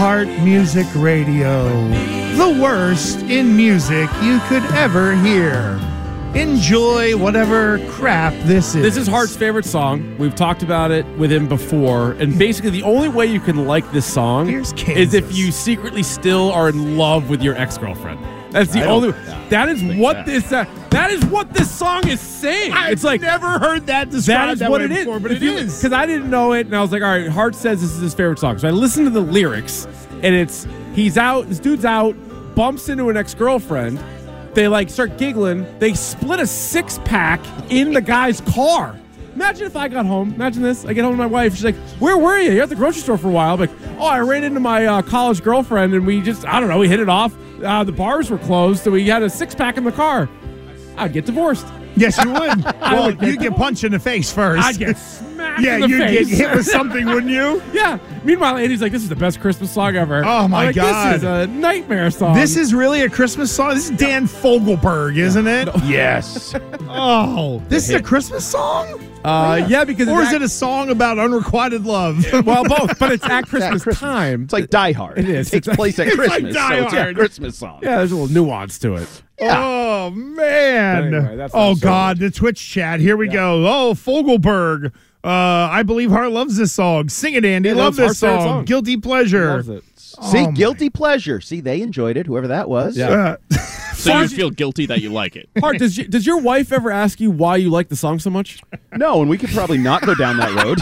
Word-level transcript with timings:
Heart 0.00 0.28
Music 0.40 0.86
Radio. 0.94 1.68
The 2.38 2.58
worst 2.58 3.18
in 3.18 3.54
music 3.54 4.08
you 4.22 4.40
could 4.48 4.62
ever 4.72 5.14
hear. 5.16 5.78
Enjoy 6.34 7.14
whatever 7.18 7.86
crap 7.90 8.32
this 8.44 8.74
is. 8.74 8.80
This 8.82 8.96
is 8.96 9.06
Hart's 9.06 9.36
favorite 9.36 9.66
song. 9.66 10.16
We've 10.16 10.34
talked 10.34 10.62
about 10.62 10.90
it 10.90 11.04
with 11.18 11.30
him 11.30 11.48
before, 11.48 12.12
and 12.12 12.38
basically 12.38 12.70
the 12.70 12.82
only 12.82 13.10
way 13.10 13.26
you 13.26 13.40
can 13.40 13.66
like 13.66 13.92
this 13.92 14.10
song 14.10 14.48
is 14.48 15.12
if 15.12 15.36
you 15.36 15.52
secretly 15.52 16.02
still 16.02 16.50
are 16.50 16.70
in 16.70 16.96
love 16.96 17.28
with 17.28 17.42
your 17.42 17.54
ex 17.56 17.76
girlfriend. 17.76 18.39
That's 18.50 18.72
the 18.72 18.84
only. 18.84 19.12
That 19.50 19.68
is 19.68 19.82
what 19.98 20.14
that. 20.14 20.26
this. 20.26 20.52
Uh, 20.52 20.64
that 20.90 21.10
is 21.12 21.24
what 21.26 21.52
this 21.52 21.70
song 21.70 22.06
is 22.08 22.20
saying. 22.20 22.72
I've 22.72 22.92
it's 22.92 23.04
like 23.04 23.20
never 23.20 23.58
heard 23.58 23.86
that 23.86 24.10
that 24.10 24.10
described 24.10 24.54
is 24.54 24.58
that 24.58 24.70
what 24.70 24.80
way 24.80 24.86
it 24.86 24.90
is. 24.90 25.04
before, 25.04 25.20
but 25.20 25.30
it 25.30 25.42
is. 25.42 25.76
because 25.78 25.92
I 25.92 26.04
didn't 26.04 26.30
know 26.30 26.52
it, 26.52 26.66
and 26.66 26.76
I 26.76 26.82
was 26.82 26.90
like, 26.90 27.02
all 27.02 27.08
right. 27.08 27.28
Hart 27.28 27.54
says 27.54 27.80
this 27.80 27.92
is 27.92 28.00
his 28.00 28.14
favorite 28.14 28.38
song, 28.38 28.58
so 28.58 28.66
I 28.68 28.72
listened 28.72 29.06
to 29.06 29.10
the 29.10 29.20
lyrics, 29.20 29.86
and 30.22 30.34
it's 30.34 30.66
he's 30.94 31.16
out. 31.16 31.48
This 31.48 31.60
dude's 31.60 31.84
out, 31.84 32.16
bumps 32.54 32.88
into 32.88 33.08
an 33.08 33.16
ex 33.16 33.34
girlfriend. 33.34 34.02
They 34.54 34.66
like 34.66 34.90
start 34.90 35.16
giggling. 35.16 35.66
They 35.78 35.94
split 35.94 36.40
a 36.40 36.46
six 36.46 36.98
pack 37.04 37.40
in 37.70 37.92
the 37.92 38.00
guy's 38.00 38.40
car. 38.40 38.98
Imagine 39.36 39.66
if 39.68 39.76
I 39.76 39.86
got 39.86 40.06
home. 40.06 40.34
Imagine 40.34 40.62
this. 40.62 40.84
I 40.84 40.92
get 40.92 41.04
home 41.04 41.12
to 41.12 41.16
my 41.16 41.26
wife. 41.26 41.54
She's 41.54 41.64
like, 41.64 41.76
"Where 42.00 42.18
were 42.18 42.38
you? 42.38 42.52
You're 42.52 42.64
at 42.64 42.68
the 42.68 42.74
grocery 42.74 43.02
store 43.02 43.16
for 43.16 43.28
a 43.28 43.32
while." 43.32 43.54
I'm 43.54 43.60
like, 43.60 43.70
"Oh, 43.98 44.06
I 44.06 44.18
ran 44.18 44.42
into 44.42 44.58
my 44.58 44.86
uh, 44.86 45.02
college 45.02 45.42
girlfriend, 45.42 45.94
and 45.94 46.04
we 46.04 46.20
just, 46.20 46.44
I 46.44 46.58
don't 46.58 46.68
know, 46.68 46.78
we 46.78 46.88
hit 46.88 46.98
it 46.98 47.08
off. 47.08 47.32
Uh, 47.62 47.84
the 47.84 47.92
bars 47.92 48.30
were 48.30 48.38
closed, 48.38 48.84
so 48.84 48.90
we 48.90 49.06
had 49.06 49.22
a 49.22 49.30
six 49.30 49.54
pack 49.54 49.76
in 49.76 49.84
the 49.84 49.92
car." 49.92 50.28
I'd 50.96 51.12
get 51.12 51.24
divorced. 51.24 51.66
Yes, 52.00 52.22
you 52.24 52.32
would. 52.32 52.64
well, 52.80 53.06
would 53.06 53.18
get 53.20 53.28
you 53.28 53.36
get 53.38 53.56
punched 53.56 53.84
in 53.84 53.92
the 53.92 53.98
face 53.98 54.32
first. 54.32 54.62
I'd 54.64 54.78
get 54.78 54.96
smacked 54.98 55.60
yeah, 55.62 55.74
in 55.76 55.80
the 55.82 55.88
you'd 55.88 55.98
face. 56.00 56.28
get 56.28 56.38
hit 56.38 56.56
with 56.56 56.66
something, 56.66 57.06
wouldn't 57.06 57.30
you? 57.32 57.62
Yeah. 57.72 57.98
Meanwhile, 58.24 58.56
Andy's 58.58 58.82
like, 58.82 58.92
"This 58.92 59.02
is 59.02 59.08
the 59.08 59.16
best 59.16 59.40
Christmas 59.40 59.70
song 59.70 59.96
ever." 59.96 60.22
Oh, 60.24 60.46
my 60.48 60.66
like, 60.66 60.74
God. 60.76 61.14
This 61.14 61.18
is 61.18 61.24
a 61.24 61.46
nightmare 61.46 62.10
song. 62.10 62.34
This 62.34 62.56
is 62.56 62.74
really 62.74 63.02
a 63.02 63.08
Christmas 63.08 63.50
song. 63.54 63.74
This 63.74 63.88
is 63.90 63.96
Dan 63.96 64.26
Fogelberg, 64.26 65.16
isn't 65.16 65.46
it? 65.46 65.68
Yes. 65.84 66.54
Oh, 66.88 67.62
this 67.68 67.88
is 67.88 67.94
a 67.94 68.02
Christmas 68.02 68.44
song, 68.44 69.00
uh, 69.24 69.64
yeah, 69.68 69.84
because 69.84 70.08
or 70.08 70.20
it's 70.20 70.30
is 70.30 70.34
it 70.36 70.42
a 70.42 70.48
song 70.48 70.90
about 70.90 71.18
unrequited 71.18 71.84
love? 71.86 72.24
well 72.44 72.64
both, 72.64 72.98
but 72.98 73.12
it's 73.12 73.24
at 73.24 73.46
Christmas, 73.46 73.82
Christmas. 73.84 74.00
time. 74.00 74.44
It's 74.44 74.52
like 74.52 74.68
Die 74.70 74.92
Hard. 74.92 75.18
It 75.18 75.28
is. 75.28 75.48
It 75.48 75.50
takes 75.52 75.68
It's- 75.68 75.76
place 75.76 75.98
at 75.98 76.08
it's 76.08 76.16
like 76.16 76.28
Christmas. 76.28 76.54
Die 76.54 76.78
so 76.78 76.84
it's 76.84 76.92
a 76.92 77.14
Christmas 77.14 77.56
song. 77.58 77.80
yeah, 77.82 77.96
there's 77.98 78.12
a 78.12 78.16
little 78.16 78.32
nuance 78.34 78.78
to 78.80 78.96
it. 78.96 79.22
Oh 79.42 80.10
man! 80.10 81.14
Anyway, 81.14 81.48
oh 81.54 81.74
so 81.74 81.80
God, 81.80 82.18
the 82.18 82.30
Twitch 82.30 82.68
chat. 82.68 83.00
Here 83.00 83.16
we 83.16 83.28
go. 83.28 83.66
Oh, 83.66 83.94
Fogelberg. 83.94 84.92
Uh, 85.22 85.28
I 85.70 85.82
believe 85.82 86.10
Hart 86.10 86.30
loves 86.32 86.56
this 86.56 86.72
song. 86.72 87.08
Sing 87.10 87.34
it, 87.34 87.44
Andy. 87.44 87.68
Yeah, 87.68 87.74
Love 87.74 87.96
this 87.96 88.18
song. 88.18 88.40
song. 88.40 88.64
Guilty 88.64 88.96
pleasure. 88.96 89.56
Loves 89.56 89.68
it. 89.68 89.84
See, 89.96 90.38
Oh, 90.38 90.46
my- 90.46 90.50
guilty 90.52 90.88
pleasure. 90.90 91.40
See, 91.42 91.60
they 91.60 91.82
enjoyed 91.82 92.16
it. 92.16 92.26
Whoever 92.26 92.48
that 92.48 92.68
was. 92.70 92.96
Yeah. 92.96 93.08
Uh, 93.10 93.36
So 94.00 94.18
you 94.22 94.28
feel 94.28 94.48
guilty 94.48 94.86
that 94.86 95.02
you 95.02 95.12
like 95.12 95.36
it. 95.36 95.50
Hart, 95.60 95.76
does, 95.76 95.98
you, 95.98 96.04
does 96.08 96.26
your 96.26 96.38
wife 96.40 96.72
ever 96.72 96.90
ask 96.90 97.20
you 97.20 97.30
why 97.30 97.56
you 97.56 97.68
like 97.68 97.90
the 97.90 97.96
song 97.96 98.18
so 98.18 98.30
much? 98.30 98.62
No, 98.96 99.20
and 99.20 99.28
we 99.28 99.36
could 99.36 99.50
probably 99.50 99.76
not 99.76 100.00
go 100.06 100.14
down 100.14 100.38
that 100.38 100.54
road. 100.64 100.80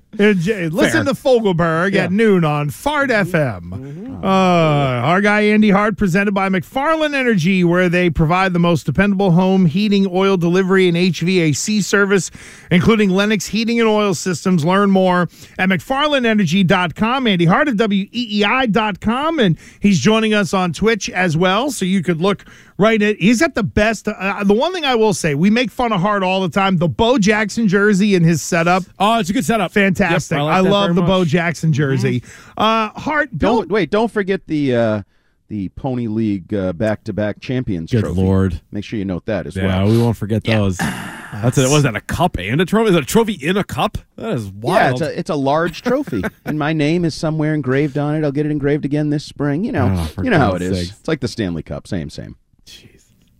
Listen 0.12 1.06
to 1.06 1.12
Fogelberg 1.12 1.94
at 1.94 2.12
noon 2.12 2.44
on 2.44 2.70
Fart 2.70 3.10
FM. 3.10 4.22
Uh, 4.22 4.26
our 4.26 5.20
guy 5.20 5.42
Andy 5.42 5.70
Hart, 5.70 5.96
presented 5.96 6.32
by 6.32 6.48
McFarland 6.48 7.14
Energy, 7.14 7.64
where 7.64 7.88
they 7.88 8.08
provide 8.10 8.52
the 8.52 8.58
most 8.58 8.84
dependable 8.86 9.32
home 9.32 9.66
heating, 9.66 10.06
oil 10.10 10.36
delivery, 10.36 10.86
and 10.88 10.96
HVAC 10.96 11.82
service, 11.82 12.30
including 12.70 13.10
Lennox 13.10 13.46
heating 13.46 13.80
and 13.80 13.88
oil 13.88 14.14
systems. 14.14 14.64
Learn 14.64 14.90
more 14.90 15.22
at 15.58 15.68
McFarlandEnergy.com. 15.68 17.26
Andy 17.26 17.44
Hart 17.44 17.68
of 17.68 17.74
WEEI.com, 17.76 19.38
and 19.38 19.58
he's 19.80 19.98
joining 19.98 20.34
us 20.34 20.54
on 20.54 20.72
Twitch 20.72 21.10
as 21.10 21.36
well, 21.36 21.70
so 21.70 21.84
you 21.84 22.02
could 22.02 22.20
look 22.20 22.44
right 22.82 23.00
He's 23.00 23.10
at. 23.10 23.16
He's 23.20 23.40
got 23.40 23.54
the 23.54 23.62
best. 23.62 24.08
Uh, 24.08 24.44
the 24.44 24.54
one 24.54 24.72
thing 24.72 24.84
I 24.84 24.94
will 24.94 25.14
say, 25.14 25.34
we 25.34 25.48
make 25.50 25.70
fun 25.70 25.92
of 25.92 26.00
Hart 26.00 26.22
all 26.22 26.40
the 26.42 26.48
time. 26.48 26.76
The 26.78 26.88
Bo 26.88 27.18
Jackson 27.18 27.68
jersey 27.68 28.14
and 28.14 28.24
his 28.24 28.42
setup. 28.42 28.82
Oh, 28.98 29.18
it's 29.20 29.30
a 29.30 29.32
good 29.32 29.44
setup. 29.44 29.72
Fantastic. 29.72 30.36
Yep, 30.36 30.42
I, 30.44 30.60
like 30.60 30.64
that 30.64 30.70
love 30.70 30.94
the 30.94 31.00
much. 31.02 31.08
Bo 31.08 31.24
Jackson 31.24 31.72
jersey. 31.72 32.22
Uh, 32.56 32.88
Hart, 32.90 33.30
Bill. 33.36 33.56
don't 33.58 33.70
wait. 33.70 33.90
Don't 33.90 34.10
forget 34.10 34.46
the 34.46 34.74
uh, 34.76 35.02
the 35.48 35.68
Pony 35.70 36.06
League 36.06 36.54
uh, 36.54 36.72
back-to-back 36.72 37.40
champions 37.40 37.90
Good 37.90 38.04
trophy. 38.04 38.20
lord. 38.22 38.60
Make 38.70 38.84
sure 38.84 38.98
you 38.98 39.04
note 39.04 39.26
that 39.26 39.46
as 39.46 39.54
Yeah, 39.54 39.66
well. 39.66 39.90
we 39.90 39.98
won't 39.98 40.16
forget 40.16 40.44
those. 40.44 40.76
That's 41.32 41.58
it. 41.58 41.70
was 41.70 41.82
that 41.82 41.94
a 41.96 42.00
cup 42.00 42.38
and 42.38 42.60
a 42.60 42.64
trophy? 42.64 42.88
Is 42.88 42.94
that 42.94 43.02
a 43.02 43.06
trophy 43.06 43.32
in 43.34 43.56
a 43.58 43.64
cup? 43.64 43.98
That 44.16 44.32
is 44.32 44.46
Yeah, 44.46 44.52
wild. 44.54 44.92
it's 44.92 45.00
a 45.02 45.18
it's 45.18 45.30
a 45.30 45.34
large 45.34 45.82
trophy, 45.82 46.22
and 46.46 46.58
my 46.58 46.72
name 46.72 47.04
is 47.04 47.14
somewhere 47.14 47.54
engraved 47.54 47.98
on 47.98 48.14
it. 48.14 48.24
I'll 48.24 48.32
get 48.32 48.46
it 48.46 48.52
engraved 48.52 48.84
again 48.86 49.10
this 49.10 49.24
spring. 49.24 49.64
You 49.64 49.72
know, 49.72 49.88
Oh, 50.16 50.22
you 50.22 50.30
know 50.30 50.38
how 50.38 50.50
it 50.54 50.60
God's 50.60 50.78
is. 50.78 50.90
It's 50.90 51.08
like 51.08 51.20
the 51.20 51.28
Stanley 51.28 51.62
Cup, 51.62 51.86
same, 51.86 52.08
same. 52.10 52.36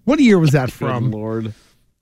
What 0.05 0.21
year 0.21 0.39
was 0.39 0.51
that 0.51 0.67
Good 0.69 0.73
from? 0.75 1.11
lord. 1.11 1.55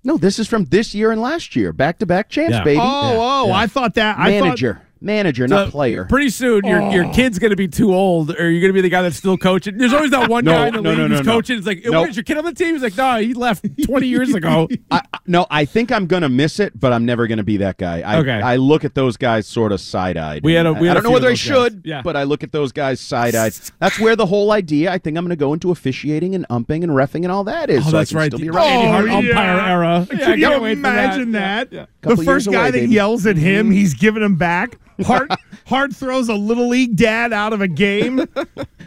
No, 0.03 0.16
this 0.16 0.38
is 0.38 0.49
from 0.49 0.65
this 0.66 0.94
year 0.94 1.11
and 1.12 1.21
last 1.21 1.55
year, 1.55 1.72
back-to-back 1.75 2.31
champs, 2.31 2.55
Yeah. 2.55 2.65
baby. 2.65 2.81
Oh, 2.81 3.47
oh, 3.49 3.53
I 3.53 3.66
thought 3.66 3.94
that. 3.97 4.19
I 4.19 4.38
thought 4.38 4.44
manager, 4.47 4.81
manager, 5.03 5.47
not 5.47 5.66
So, 5.66 5.71
player. 5.72 6.06
Pretty 6.06 6.31
soon, 6.31 6.65
your 6.65 6.81
Oh. 6.81 6.91
your 6.91 7.12
kid's 7.12 7.38
gonna 7.38 7.55
be 7.55 7.69
too 7.69 7.93
old, 7.93 8.31
or 8.38 8.49
you're 8.50 8.62
gonna 8.62 8.72
be 8.72 8.81
the 8.81 8.88
guy 8.88 9.03
that's 9.03 9.16
still 9.16 9.37
coaching. 9.37 9.77
There's 9.77 9.93
always 9.93 10.11
that 10.12 10.31
one 10.31 10.44
No, 10.47 10.53
guy 10.53 10.69
in 10.69 10.75
the 10.75 10.81
no, 10.81 10.88
league 10.91 10.99
no, 11.00 11.06
no, 11.06 11.16
who's 11.19 11.27
no. 11.27 11.33
coaching. 11.33 11.59
It's 11.59 11.66
like, 11.66 11.83
Nope. 11.84 11.94
where's 12.05 12.16
your 12.16 12.25
kid 12.25 12.38
on 12.38 12.44
the 12.47 12.55
team? 12.55 12.72
He's 12.75 12.83
like, 12.83 12.97
no, 12.97 13.19
he 13.21 13.34
left 13.34 13.66
20 13.84 14.06
years 14.06 14.32
ago. 14.34 14.69
I, 14.91 15.03
I- 15.09 15.09
no, 15.30 15.46
I 15.50 15.64
think 15.64 15.92
I'm 15.92 16.06
gonna 16.06 16.28
miss 16.28 16.58
it, 16.60 16.78
but 16.78 16.92
I'm 16.92 17.04
never 17.06 17.26
gonna 17.26 17.44
be 17.44 17.56
that 17.58 17.78
guy. 17.78 18.00
I, 18.00 18.18
Okay. 18.18 18.41
I 18.42 18.56
look 18.56 18.84
at 18.84 18.94
those 18.94 19.16
guys 19.16 19.46
sort 19.46 19.72
of 19.72 19.80
side-eyed. 19.80 20.42
We 20.42 20.54
had 20.54 20.66
a- 20.66 20.72
we 20.72 20.88
had 20.88 20.96
a 20.96 21.00
don't 21.00 21.04
know 21.04 21.10
whether 21.12 21.28
I 21.30 21.34
should, 21.34 21.82
Yeah. 21.84 22.02
but 22.02 22.16
I 22.16 22.24
look 22.24 22.42
at 22.42 22.52
those 22.52 22.72
guys 22.72 23.00
side-eyed. 23.00 23.52
That's 23.78 23.98
where 24.00 24.16
the 24.16 24.26
whole 24.26 24.50
idea. 24.52 24.90
I 24.92 24.98
think 24.98 25.16
I'm 25.16 25.24
gonna 25.24 25.36
go 25.36 25.52
into 25.54 25.70
officiating 25.70 26.34
and 26.34 26.44
umping 26.50 26.82
and 26.82 26.92
refing 26.92 27.22
and 27.22 27.30
all 27.32 27.44
that 27.44 27.70
is. 27.70 27.86
Oh, 27.86 27.90
so 27.90 27.96
I 27.96 28.00
that's 28.00 28.10
can 28.10 28.19
right. 28.19 28.26
Still 28.32 28.40
be 28.40 28.48
The 28.48 28.54
around. 28.56 28.66
Andy 28.66 28.88
Hart 28.88 29.08
Oh, 29.08 29.16
umpire 29.19 29.56
yeah. 29.56 29.70
era. 29.70 30.06
Yeah, 30.10 30.16
I 30.16 30.24
Can 30.30 30.38
you 30.40 30.46
can't 30.48 30.62
wait 30.62 30.74
for 30.76 30.82
that. 30.82 31.04
imagine 31.14 31.32
that? 31.32 31.69
Yeah. 31.72 31.86
The 32.03 32.16
first 32.16 32.50
guy 32.50 32.62
away, 32.62 32.71
that 32.72 32.78
baby. 32.81 32.93
yells 32.93 33.27
at 33.27 33.37
him, 33.37 33.71
he's 33.71 33.94
giving 33.94 34.22
him 34.22 34.37
back. 34.37 34.78
Hart, 35.05 35.31
Hart 35.66 35.94
throws 35.94 36.28
a 36.28 36.34
little 36.34 36.69
league 36.69 36.94
dad 36.97 37.33
out 37.33 37.53
of 37.55 37.61
a 37.62 37.69
game. 37.69 38.21
out 38.37 38.37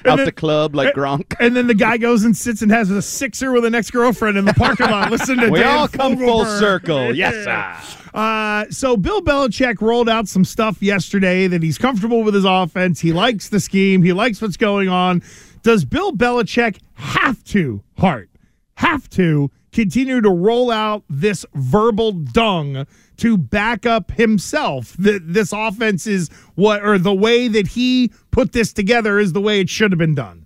then- 0.03 0.25
the 0.25 0.31
club 0.31 0.75
like 0.75 0.93
Gronk. 0.93 1.33
And 1.39 1.55
then 1.55 1.67
the 1.67 1.73
guy 1.73 1.97
goes 1.97 2.23
and 2.23 2.35
sits 2.37 2.61
and 2.61 2.71
has 2.71 2.91
a 2.91 3.01
sixer 3.01 3.51
with 3.51 3.65
an 3.65 3.73
ex 3.73 3.89
girlfriend 3.89 4.37
in 4.37 4.45
the 4.45 4.53
parking 4.53 4.87
lot. 4.87 5.09
Listen 5.09 5.37
to 5.39 5.49
We 5.51 5.59
Dan 5.59 5.77
all 5.77 5.87
come 5.87 6.17
full 6.17 6.45
circle. 6.45 7.15
Yes, 7.15 7.33
sir. 7.43 7.99
Uh, 8.13 8.65
so 8.69 8.95
Bill 8.95 9.21
Belichick 9.23 9.81
rolled 9.81 10.07
out 10.07 10.27
some 10.27 10.45
stuff 10.45 10.83
yesterday 10.83 11.47
that 11.47 11.63
he's 11.63 11.79
comfortable 11.79 12.21
with 12.21 12.35
his 12.35 12.45
offense. 12.45 12.99
He 12.99 13.11
likes 13.11 13.49
the 13.49 13.59
scheme. 13.59 14.03
He 14.03 14.13
likes 14.13 14.39
what's 14.39 14.57
going 14.57 14.89
on. 14.89 15.23
Does 15.63 15.83
Bill 15.83 16.11
Belichick 16.11 16.77
have 16.93 17.43
to, 17.45 17.81
Hart, 17.97 18.29
have 18.75 19.09
to 19.11 19.49
continue 19.73 20.21
to 20.21 20.29
roll 20.29 20.71
out 20.71 21.03
this 21.09 21.45
verbal 21.55 22.11
dung 22.13 22.85
to 23.17 23.37
back 23.37 23.85
up 23.85 24.11
himself? 24.11 24.95
That 24.99 25.21
this 25.33 25.51
offense 25.51 26.07
is 26.07 26.29
what, 26.55 26.83
or 26.85 26.97
the 26.97 27.13
way 27.13 27.47
that 27.47 27.67
he 27.67 28.11
put 28.31 28.51
this 28.53 28.71
together 28.73 29.19
is 29.19 29.33
the 29.33 29.41
way 29.41 29.59
it 29.59 29.69
should 29.69 29.91
have 29.91 29.99
been 29.99 30.15
done. 30.15 30.45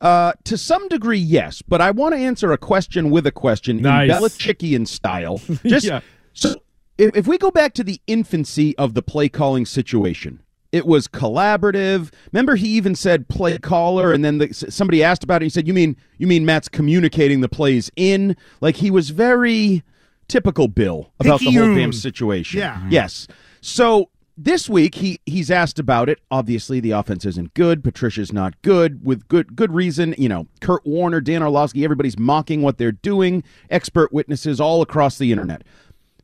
Uh, 0.00 0.32
to 0.44 0.58
some 0.58 0.86
degree, 0.88 1.18
yes, 1.18 1.62
but 1.62 1.80
I 1.80 1.90
want 1.90 2.14
to 2.14 2.18
answer 2.20 2.52
a 2.52 2.58
question 2.58 3.10
with 3.10 3.26
a 3.26 3.32
question 3.32 3.80
Nice. 3.80 4.10
in 4.10 4.16
Belichickian 4.18 4.86
style. 4.86 5.40
Just 5.64 5.86
Yeah. 5.86 6.00
so, 6.34 6.54
if, 6.98 7.16
if 7.16 7.26
we 7.26 7.38
go 7.38 7.50
back 7.50 7.72
to 7.74 7.84
the 7.84 7.98
infancy 8.06 8.76
of 8.76 8.92
the 8.92 9.00
play 9.02 9.30
calling 9.30 9.64
situation, 9.64 10.40
it 10.72 10.86
was 10.86 11.08
collaborative. 11.08 12.12
Remember, 12.32 12.56
he 12.56 12.68
even 12.68 12.94
said 12.94 13.28
play 13.28 13.58
caller, 13.58 14.12
and 14.12 14.24
then 14.24 14.38
the, 14.38 14.52
somebody 14.52 15.02
asked 15.02 15.24
about 15.24 15.42
it. 15.42 15.46
He 15.46 15.50
said, 15.50 15.66
"You 15.66 15.74
mean 15.74 15.96
you 16.18 16.26
mean 16.26 16.44
Matt's 16.44 16.68
communicating 16.68 17.40
the 17.40 17.48
plays 17.48 17.90
in?" 17.96 18.36
Like 18.60 18.76
he 18.76 18.90
was 18.90 19.10
very 19.10 19.82
typical 20.28 20.68
Bill 20.68 21.12
about 21.20 21.40
the 21.40 21.50
whole 21.50 21.74
damn 21.74 21.92
situation. 21.92 22.60
Yeah. 22.60 22.76
Mm-hmm. 22.76 22.90
Yes. 22.90 23.28
So 23.60 24.10
this 24.36 24.68
week 24.68 24.96
he 24.96 25.20
he's 25.24 25.50
asked 25.50 25.78
about 25.78 26.08
it. 26.08 26.20
Obviously, 26.30 26.80
the 26.80 26.90
offense 26.90 27.24
isn't 27.24 27.54
good. 27.54 27.82
Patricia's 27.82 28.32
not 28.32 28.60
good 28.62 29.04
with 29.04 29.26
good 29.28 29.56
good 29.56 29.72
reason. 29.72 30.14
You 30.18 30.28
know, 30.28 30.46
Kurt 30.60 30.84
Warner, 30.86 31.20
Dan 31.20 31.42
Orlovsky, 31.42 31.84
everybody's 31.84 32.18
mocking 32.18 32.62
what 32.62 32.78
they're 32.78 32.92
doing. 32.92 33.42
Expert 33.70 34.12
witnesses 34.12 34.60
all 34.60 34.82
across 34.82 35.18
the 35.18 35.32
internet. 35.32 35.62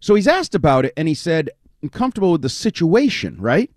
So 0.01 0.15
he's 0.15 0.29
asked 0.29 0.55
about 0.55 0.85
it, 0.85 0.93
and 0.97 1.09
he 1.09 1.15
said, 1.15 1.51
"I'm 1.83 1.89
comfortable 1.89 2.33
with 2.33 2.43
the 2.43 2.49
situation, 2.49 3.37
right, 3.41 3.71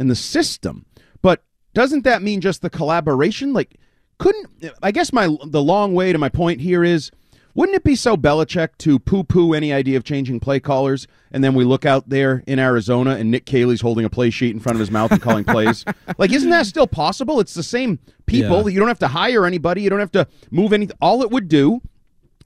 and 0.00 0.10
the 0.10 0.16
system." 0.16 0.84
But 1.22 1.44
doesn't 1.74 2.02
that 2.02 2.22
mean 2.22 2.40
just 2.40 2.62
the 2.62 2.70
collaboration? 2.70 3.52
Like, 3.52 3.76
couldn't 4.18 4.48
I 4.82 4.90
guess 4.90 5.12
my 5.12 5.36
the 5.46 5.62
long 5.62 5.94
way 5.94 6.12
to 6.12 6.18
my 6.18 6.28
point 6.28 6.60
here 6.60 6.82
is. 6.82 7.12
Wouldn't 7.52 7.74
it 7.74 7.82
be 7.82 7.96
so 7.96 8.16
Belichick 8.16 8.78
to 8.78 9.00
poo 9.00 9.24
poo 9.24 9.54
any 9.54 9.72
idea 9.72 9.96
of 9.96 10.04
changing 10.04 10.38
play 10.38 10.60
callers, 10.60 11.08
and 11.32 11.42
then 11.42 11.54
we 11.54 11.64
look 11.64 11.84
out 11.84 12.08
there 12.08 12.44
in 12.46 12.60
Arizona 12.60 13.16
and 13.16 13.28
Nick 13.28 13.44
Caley's 13.44 13.80
holding 13.80 14.04
a 14.04 14.08
play 14.08 14.30
sheet 14.30 14.54
in 14.54 14.60
front 14.60 14.76
of 14.76 14.80
his 14.80 14.90
mouth 14.90 15.10
and 15.10 15.20
calling 15.20 15.44
plays? 15.44 15.84
Like, 16.16 16.32
isn't 16.32 16.50
that 16.50 16.66
still 16.66 16.86
possible? 16.86 17.40
It's 17.40 17.54
the 17.54 17.64
same 17.64 17.98
people. 18.26 18.62
Yeah. 18.62 18.74
You 18.74 18.78
don't 18.78 18.88
have 18.88 19.00
to 19.00 19.08
hire 19.08 19.46
anybody. 19.46 19.82
You 19.82 19.90
don't 19.90 19.98
have 19.98 20.12
to 20.12 20.28
move 20.52 20.72
anything. 20.72 20.96
All 21.00 21.22
it 21.22 21.30
would 21.32 21.48
do 21.48 21.82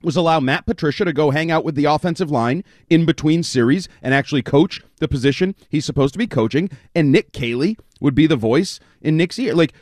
was 0.04 0.16
allow 0.16 0.40
Matt 0.40 0.66
Patricia 0.66 1.04
to 1.04 1.12
go 1.12 1.30
hang 1.30 1.50
out 1.50 1.64
with 1.64 1.74
the 1.74 1.84
offensive 1.84 2.30
line 2.30 2.64
in 2.88 3.04
between 3.04 3.42
series 3.42 3.88
and 4.02 4.14
actually 4.14 4.42
coach 4.42 4.82
the 4.98 5.08
position 5.08 5.54
he's 5.68 5.84
supposed 5.84 6.14
to 6.14 6.18
be 6.18 6.26
coaching. 6.26 6.70
And 6.94 7.10
Nick 7.10 7.32
Caley 7.32 7.76
would 8.00 8.14
be 8.14 8.26
the 8.26 8.36
voice 8.36 8.80
in 9.00 9.16
Nick's 9.16 9.38
ear. 9.38 9.54
Like, 9.54 9.72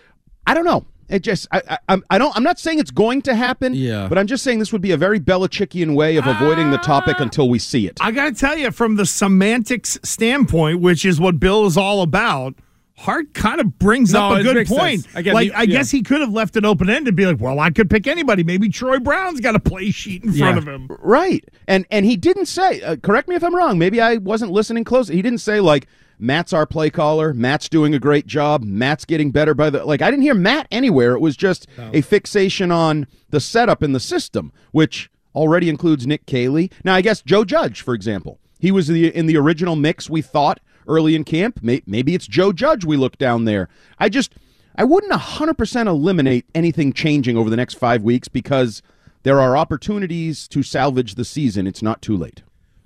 I 0.47 0.55
don't 0.55 0.65
know. 0.65 0.87
It 1.09 1.23
just 1.23 1.47
I, 1.53 1.79
I 1.89 1.99
I 2.09 2.17
don't 2.17 2.35
I'm 2.35 2.43
not 2.43 2.59
saying 2.59 2.79
it's 2.79 2.91
going 2.91 3.21
to 3.23 3.35
happen. 3.35 3.75
Yeah. 3.75 4.09
But 4.09 4.17
I'm 4.17 4.27
just 4.27 4.43
saying 4.43 4.61
this 4.61 4.73
would 4.73 4.81
be 4.81 4.93
a 4.93 4.97
very 4.97 5.21
Belichickian 5.21 5.95
way 5.95 6.17
of 6.17 6.27
avoiding 6.27 6.71
the 6.71 6.79
topic 6.79 7.17
ah. 7.19 7.23
until 7.23 7.51
we 7.51 7.59
see 7.59 7.87
it. 7.87 7.99
I 8.01 8.13
got 8.13 8.27
to 8.27 8.35
tell 8.35 8.57
you, 8.57 8.71
from 8.71 8.97
the 8.97 9.05
semantics 9.05 9.99
standpoint, 10.03 10.81
which 10.81 11.05
is 11.05 11.21
what 11.21 11.39
Bill 11.39 11.67
is 11.67 11.77
all 11.77 12.01
about, 12.01 12.55
Hart 12.97 13.33
kind 13.35 13.61
of 13.61 13.79
brings 13.79 14.13
No, 14.13 14.31
up 14.33 14.41
a 14.41 14.43
good 14.43 14.67
point. 14.67 15.03
sense. 15.03 15.17
I 15.17 15.23
guess 15.23 15.35
like, 15.35 15.47
he- 15.49 15.53
I 15.53 15.63
yeah. 15.63 15.67
guess 15.67 15.91
he 15.91 16.03
could 16.03 16.21
have 16.21 16.31
left 16.33 16.57
it 16.57 16.65
open 16.65 16.89
ended 16.91 17.09
and 17.09 17.17
be 17.17 17.27
like, 17.27 17.41
well, 17.41 17.59
I 17.59 17.71
could 17.71 17.89
pick 17.91 18.07
anybody. 18.07 18.45
Maybe 18.45 18.69
Troy 18.69 18.99
Brown's 18.99 19.41
got 19.41 19.57
a 19.57 19.61
play 19.61 19.91
sheet 19.91 20.23
in 20.25 20.33
front 20.33 20.55
Yeah. 20.57 20.59
of 20.59 20.69
him. 20.69 20.89
Right. 21.01 21.45
And 21.67 21.87
and 21.91 22.05
he 22.07 22.17
didn't 22.17 22.47
say 22.47 22.81
uh, 22.83 22.97
correct 22.97 23.29
me 23.29 23.35
if 23.35 23.43
I'm 23.43 23.55
wrong. 23.55 23.79
Maybe 23.79 24.01
I 24.01 24.17
wasn't 24.19 24.53
listening 24.53 24.85
close. 24.85 25.09
He 25.09 25.23
didn't 25.23 25.39
say 25.41 25.59
like 25.61 25.87
Matt's 26.19 26.53
our 26.53 26.67
play 26.67 26.91
caller. 26.91 27.33
Matt's 27.35 27.69
doing 27.69 27.95
a 27.95 27.99
great 27.99 28.27
job. 28.27 28.63
Matt's 28.63 29.05
getting 29.05 29.31
better 29.33 29.55
by 29.55 29.71
the 29.71 29.85
like 29.85 30.03
I 30.03 30.11
didn't 30.11 30.23
hear 30.23 30.35
Matt 30.35 30.69
anywhere. 30.71 31.15
It 31.15 31.21
was 31.21 31.37
just 31.37 31.67
a 31.79 32.03
fixation 32.03 32.71
on 32.71 33.07
the 33.31 33.41
setup 33.41 33.83
in 33.83 33.93
the 33.93 34.01
system, 34.01 34.53
which 34.71 35.11
already 35.35 35.69
includes 35.71 36.07
Nick 36.07 36.27
Caley. 36.27 36.71
Now 36.85 36.95
I 36.95 37.01
guess 37.01 37.23
Joe 37.23 37.45
Judge, 37.45 37.81
for 37.81 37.95
example. 37.95 38.39
He 38.61 38.71
was 38.71 38.87
the 38.87 39.09
in 39.17 39.27
the 39.27 39.37
original 39.39 39.75
mix 39.75 40.09
we 40.09 40.23
thought 40.23 40.61
early 40.87 41.15
in 41.15 41.25
camp. 41.25 41.61
Maybe 41.63 42.15
it's 42.15 42.27
Joe 42.27 42.53
Judge 42.53 42.85
we 42.85 42.97
look 42.97 43.19
down 43.19 43.45
there. 43.45 43.69
I 43.99 44.09
just 44.09 44.35
I 44.75 44.85
wouldn't 44.85 45.13
100% 45.13 45.87
eliminate 45.87 46.47
anything 46.55 46.93
changing 46.93 47.37
over 47.37 47.51
the 47.51 47.57
next 47.57 47.75
5 47.75 48.03
weeks 48.03 48.29
because 48.29 48.83
there 49.23 49.41
are 49.41 49.57
opportunities 49.57 50.49
to 50.49 50.63
salvage 50.63 51.15
the 51.15 51.25
season. 51.25 51.67
It's 51.67 51.83
not 51.83 52.01
too 52.03 52.17
late. 52.17 52.43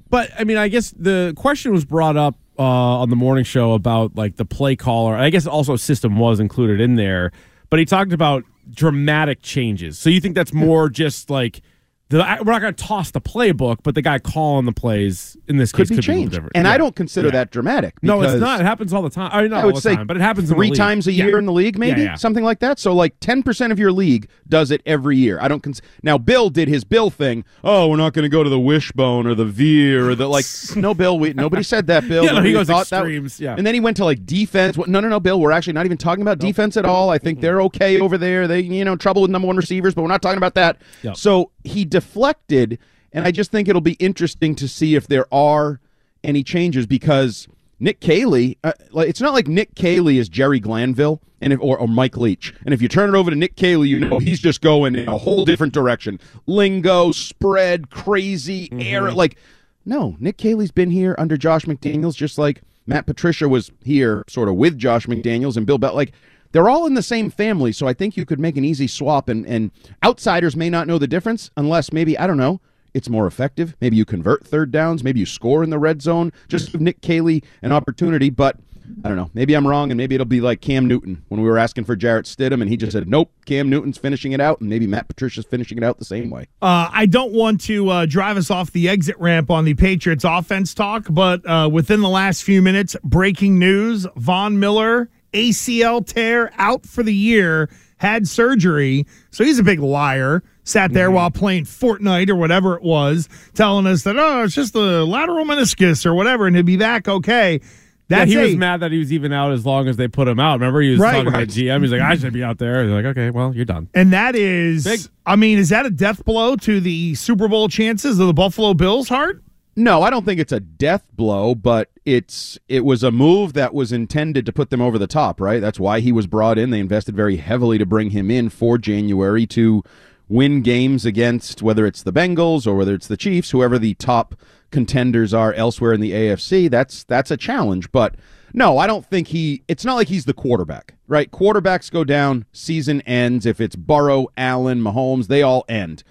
But 0.08 0.31
I 0.38 0.44
mean, 0.44 0.56
I 0.56 0.69
guess 0.69 0.93
the 0.96 1.32
question 1.37 1.72
was 1.72 1.84
brought 1.84 2.16
up 2.16 2.37
uh, 2.58 2.62
on 2.62 3.10
the 3.10 3.16
morning 3.16 3.44
show 3.44 3.72
about 3.72 4.16
like 4.16 4.37
the 4.37 4.44
play 4.44 4.76
caller. 4.76 5.14
I 5.16 5.31
guess 5.31 5.46
also 5.46 5.76
system 5.76 6.16
was 6.19 6.40
included 6.40 6.81
in 6.81 6.94
there, 6.94 7.32
but 7.70 7.78
he 7.78 7.84
talked 7.84 8.12
about 8.12 8.44
dramatic 8.70 9.43
changes. 9.43 9.98
So 9.98 10.10
you 10.10 10.20
think 10.20 10.34
that's 10.34 10.52
more 10.52 10.88
just 10.88 11.31
like 11.31 11.60
the 12.08 12.23
I- 12.25 12.41
we're 12.41 12.53
not 12.53 12.61
going 12.61 12.73
to 12.75 12.85
toss 12.85 13.11
the 13.11 13.20
playbook, 13.20 13.79
but 13.82 13.94
the 13.97 14.03
guy 14.03 14.19
calling 14.20 14.64
the 14.64 14.73
plays 14.73 15.37
in 15.49 15.56
this 15.56 15.73
Could 15.73 15.88
case 15.88 15.88
be 15.91 15.94
could 15.97 16.03
be 16.03 16.06
changed. 16.06 16.32
different. 16.32 16.53
And 16.55 16.67
Yeah. 16.67 16.73
I 16.73 16.79
don't 16.79 16.94
consider 16.94 17.31
that 17.32 17.50
dramatic. 17.50 17.94
No, 18.03 18.23
it's 18.23 18.35
not. 18.41 18.61
It 18.61 18.64
happens 18.64 18.93
all 18.93 19.03
the 19.03 19.11
time. 19.11 19.31
I 19.32 19.43
mean, 19.43 19.53
I 19.53 19.61
all 19.61 19.67
would 19.67 19.76
the 19.76 19.81
say 19.81 19.97
time, 19.97 20.06
but 20.06 20.17
it 20.17 20.20
happens 20.20 20.49
three 20.50 20.70
times 20.70 21.06
a 21.08 21.12
Yeah. 21.12 21.25
year 21.26 21.38
in 21.38 21.47
the 21.47 21.53
league, 21.53 21.79
maybe 21.79 22.03
Yeah, 22.03 22.06
yeah. 22.08 22.14
something 22.14 22.44
like 22.44 22.61
that. 22.61 22.79
So 22.79 22.94
like 22.94 23.14
ten 23.20 23.43
percent 23.43 23.73
of 23.73 23.79
your 23.81 23.91
league 23.91 24.29
does 24.49 24.70
it 24.70 24.82
every 24.87 25.17
year. 25.17 25.38
I 25.41 25.49
don't 25.49 25.62
cons- 25.62 25.82
now. 26.05 26.17
Bill 26.19 26.49
did 26.50 26.69
his 26.69 26.85
Bill 26.85 27.11
thing. 27.11 27.44
Oh, 27.64 27.88
we're 27.88 27.97
not 27.97 28.12
going 28.12 28.23
to 28.25 28.29
go 28.29 28.44
to 28.44 28.50
the 28.50 28.61
wishbone 28.61 29.26
or 29.26 29.35
the 29.35 29.44
veer 29.44 30.08
or 30.08 30.14
the 30.14 30.29
like. 30.29 30.44
no, 30.76 30.94
Bill. 30.94 31.19
We, 31.19 31.32
nobody 31.32 31.62
said 31.64 31.88
that. 31.88 32.06
Bill. 32.08 32.25
Yeah, 32.25 32.32
no, 32.32 32.43
he 32.43 32.53
goes 32.53 32.69
thought 32.69 32.87
that- 32.91 32.99
extremes, 33.00 33.41
yeah. 33.41 33.55
and 33.56 33.67
then 33.67 33.75
he 33.75 33.81
went 33.81 33.97
to 33.97 34.05
like 34.05 34.25
defense. 34.26 34.76
No, 34.76 35.00
no, 35.00 35.08
no, 35.08 35.19
Bill. 35.19 35.41
We're 35.41 35.50
actually 35.53 35.73
not 35.73 35.87
even 35.87 35.99
talking 35.99 36.23
about 36.23 36.38
defense 36.38 36.76
at 36.76 36.85
all. 36.85 37.11
I 37.11 37.19
think 37.19 37.41
they're 37.41 37.61
okay 37.62 38.00
over 38.00 38.17
there. 38.17 38.47
They, 38.47 38.61
you 38.61 38.85
know, 38.85 38.94
trouble 38.97 39.23
with 39.23 39.31
number 39.32 39.47
one 39.47 39.56
receivers, 39.56 39.94
but 39.94 40.03
we're 40.03 40.08
not 40.08 40.23
talking 40.23 40.37
about 40.38 40.55
that. 40.55 40.76
Yep. 41.03 41.17
So 41.17 41.50
he 41.66 41.84
deflected, 41.84 42.78
and 43.12 43.24
I 43.24 43.30
just 43.30 43.50
think 43.50 43.68
it'll 43.68 43.80
be 43.80 43.94
interesting 43.94 44.54
to 44.56 44.68
see 44.68 44.94
if 44.94 45.06
there 45.06 45.32
are 45.32 45.80
any 46.24 46.42
changes 46.42 46.86
because 46.86 47.48
Nick 47.78 48.00
Caley, 48.00 48.58
uh, 48.64 48.72
like 48.90 49.08
it's 49.08 49.20
not 49.20 49.34
like 49.34 49.48
Nick 49.48 49.74
Caley 49.74 50.18
is 50.18 50.28
Jerry 50.28 50.60
Glanville 50.60 51.20
and 51.40 51.52
if, 51.52 51.60
or, 51.60 51.78
or 51.78 51.86
Mike 51.86 52.16
Leach, 52.16 52.54
and 52.64 52.72
if 52.72 52.80
you 52.80 52.88
turn 52.88 53.14
it 53.14 53.18
over 53.18 53.30
to 53.30 53.36
Nick 53.36 53.56
Caley, 53.56 53.88
you 53.88 54.00
know 54.00 54.18
he's 54.18 54.40
just 54.40 54.60
going 54.60 54.96
in 54.96 55.08
a 55.08 55.18
whole 55.18 55.44
different 55.44 55.74
direction. 55.74 56.18
Lingo, 56.46 57.12
spread, 57.12 57.90
crazy, 57.90 58.69
air, 58.72 59.12
like 59.12 59.36
no. 59.84 60.16
Nick 60.19 60.36
Caley's 60.36 60.72
been 60.72 60.90
here 60.90 61.14
under 61.19 61.36
Josh 61.36 61.64
McDaniels, 61.64 62.16
just 62.16 62.38
like 62.38 62.62
Matt 62.86 63.06
Patricia 63.06 63.48
was 63.48 63.70
here, 63.84 64.24
sort 64.28 64.48
of 64.48 64.56
with 64.56 64.78
Josh 64.78 65.06
McDaniels 65.06 65.56
and 65.56 65.66
Bill 65.66 65.78
Bell. 65.78 65.94
Like 65.94 66.12
they're 66.52 66.69
all 66.69 66.87
in 66.87 66.94
the 66.94 67.02
same 67.02 67.31
family, 67.31 67.72
so 67.72 67.87
I 67.87 67.93
think 67.93 68.16
you 68.16 68.25
could 68.25 68.40
make 68.40 68.56
an 68.56 68.64
easy 68.64 68.87
swap, 68.87 69.28
and 69.28 69.46
and 69.46 69.70
outsiders 70.04 70.56
may 70.56 70.70
not 70.70 70.87
know 70.87 70.98
the 70.98 71.06
difference 71.06 71.50
unless 71.56 71.93
maybe 71.93 72.19
I 72.19 72.26
don't 72.26 72.38
know 72.38 72.60
it's 72.96 73.10
more 73.10 73.26
effective. 73.26 73.76
Maybe 73.78 73.94
you 73.96 74.06
convert 74.06 74.46
third 74.46 74.72
downs. 74.72 75.04
Maybe 75.04 75.20
you 75.20 75.26
score 75.26 75.62
in 75.62 75.69
the 75.69 75.78
red 75.78 76.00
zone. 76.00 76.32
Just 76.48 76.72
give 76.72 76.81
Nick 76.81 77.02
Caley 77.02 77.44
an 77.60 77.70
opportunity. 77.70 78.31
But 78.31 78.56
I 79.04 79.08
don't 79.08 79.16
know. 79.16 79.31
Maybe 79.34 79.54
I'm 79.54 79.66
wrong, 79.66 79.90
and 79.90 79.98
maybe 79.98 80.14
it'll 80.14 80.25
be 80.25 80.40
like 80.40 80.60
Cam 80.60 80.87
Newton 80.87 81.22
when 81.28 81.43
we 81.43 81.48
were 81.48 81.58
asking 81.58 81.84
for 81.84 81.94
Jarrett 81.94 82.25
Stidham, 82.26 82.62
and 82.62 82.70
he 82.70 82.76
just 82.76 82.93
said, 82.93 83.06
"Nope, 83.08 83.31
Cam 83.44 83.69
Newton's 83.69 83.98
finishing 83.98 84.32
it 84.32 84.40
out," 84.40 84.60
and 84.60 84.70
maybe 84.70 84.87
Matt 84.87 85.08
Patricia's 85.08 85.44
finishing 85.44 85.76
it 85.76 85.84
out 85.84 85.98
the 85.98 86.06
same 86.06 86.31
way. 86.31 86.46
Uh, 86.62 86.88
I 86.90 87.04
don't 87.04 87.32
want 87.32 87.60
to 87.62 87.88
uh, 87.90 88.06
drive 88.06 88.37
us 88.37 88.50
off 88.50 88.72
the 88.72 88.88
exit 88.88 89.16
ramp 89.19 89.50
on 89.50 89.64
the 89.64 89.75
Patriots 89.75 90.25
offense 90.25 90.72
talk, 90.72 91.06
but 91.10 91.46
uh, 91.46 91.69
within 91.70 92.00
the 92.00 92.08
last 92.08 92.44
few 92.44 92.62
minutes, 92.62 92.96
breaking 93.04 93.58
news 93.58 94.06
Von 94.16 94.58
Miller, 94.58 95.10
ACL 95.32 96.06
tear, 96.06 96.52
out 96.58 96.87
for 96.87 97.02
the 97.02 97.14
year, 97.14 97.69
had 97.99 98.28
surgery. 98.28 99.06
So 99.31 99.44
he's 99.44 99.58
a 99.58 99.62
big 99.62 99.81
liar. 99.81 100.43
Sat 100.64 100.93
there 100.93 101.06
mm-hmm. 101.06 101.14
while 101.14 101.31
playing 101.31 101.64
Fortnite 101.64 102.28
or 102.28 102.34
whatever 102.34 102.75
it 102.76 102.82
was, 102.82 103.28
telling 103.55 103.87
us 103.87 104.02
that, 104.02 104.19
oh, 104.19 104.43
it's 104.43 104.55
just 104.55 104.73
the 104.73 105.05
lateral 105.06 105.44
meniscus 105.44 106.05
or 106.05 106.12
whatever, 106.12 106.49
and 106.49 106.56
he'll 106.56 106.64
be 106.64 106.76
back 106.76 107.06
okay. 107.06 107.61
Yeah, 108.08 108.19
That's 108.19 108.31
he 108.31 108.37
was 108.37 108.56
mad 108.56 108.81
that 108.81 108.93
he 108.93 108.99
was 108.99 109.12
even 109.12 109.32
out 109.32 109.52
as 109.52 109.64
long 109.67 109.88
as 109.88 109.96
they 109.96 110.06
put 110.08 110.26
him 110.28 110.38
out. 110.40 110.55
Remember, 110.55 110.81
he 110.81 110.90
was 110.90 111.00
Right. 111.00 111.12
talking 111.12 111.32
Right. 111.32 111.49
to 111.49 111.55
GM. 111.55 111.82
He's 111.82 111.93
like, 111.93 112.00
I 112.00 112.17
should 112.17 112.32
be 112.32 112.43
out 112.43 112.58
there. 112.58 112.84
He's 112.84 112.93
like, 112.93 113.05
okay, 113.05 113.31
well, 113.31 113.55
you're 113.55 113.64
done. 113.64 113.88
And 113.94 114.12
that 114.12 114.34
is, 114.37 114.84
Big. 114.84 115.00
I 115.25 115.34
mean, 115.37 115.58
is 115.58 115.69
that 115.70 115.87
a 115.87 115.90
death 115.90 116.25
blow 116.25 116.56
to 116.56 116.81
the 116.81 117.14
Super 117.14 117.49
Bowl 117.49 117.69
chances 117.69 118.19
of 118.19 118.26
the 118.26 118.32
Buffalo 118.34 118.75
Bills, 118.75 119.08
Hart? 119.08 119.43
No, 119.76 120.02
I 120.02 120.11
don't 120.11 120.25
think 120.25 120.40
it's 120.40 120.52
a 120.52 120.61
death 120.61 121.05
blow, 121.14 121.55
but 121.55 121.90
it's 122.06 122.56
it 122.69 122.85
was 122.85 123.03
a 123.03 123.11
move 123.11 123.53
that 123.55 123.75
was 123.75 123.91
intended 123.93 124.47
to 124.47 124.53
put 124.53 124.70
them 124.70 124.81
over 124.81 124.97
the 124.97 125.08
top, 125.08 125.41
right? 125.41 125.61
That's 125.61 125.81
why 125.81 125.99
he 126.00 126.12
was 126.12 126.29
brought 126.29 126.56
in. 126.56 126.70
They 126.70 126.79
invested 126.79 127.17
very 127.17 127.37
heavily 127.37 127.79
to 127.79 127.85
bring 127.85 128.11
him 128.11 128.31
in 128.31 128.49
for 128.49 128.79
January 128.79 129.44
to 129.49 129.82
win 130.29 130.62
games 130.62 131.05
against 131.05 131.62
whether 131.62 131.85
it's 131.85 132.03
the 132.03 132.12
Bengals 132.12 132.67
or 132.67 132.76
whether 132.76 132.94
it's 132.94 133.08
the 133.08 133.17
Chiefs, 133.17 133.50
whoever 133.50 133.79
the 133.79 133.94
top 133.94 134.37
contenders 134.70 135.35
are 135.35 135.53
elsewhere 135.55 135.93
in 135.93 136.00
the 136.00 136.12
AFC. 136.12 136.70
That's 136.70 137.03
that's 137.05 137.32
a 137.32 137.37
challenge, 137.37 137.91
but 137.91 138.14
no, 138.55 138.79
I 138.79 138.87
don't 138.87 139.05
think 139.05 139.29
he 139.29 139.64
it's 139.67 139.85
not 139.85 139.94
like 139.94 140.08
he's 140.08 140.26
the 140.26 140.32
quarterback, 140.32 140.94
right? 141.08 141.31
Quarterbacks 141.31 141.91
go 141.91 142.05
down, 142.05 142.47
season 142.53 143.00
ends. 143.03 143.47
If 143.47 143.61
it's 143.61 143.75
Burrow, 143.75 144.29
Allen, 144.37 144.81
Mahomes, 144.81 145.26
they 145.26 145.43
all 145.43 145.64
end. 145.69 146.05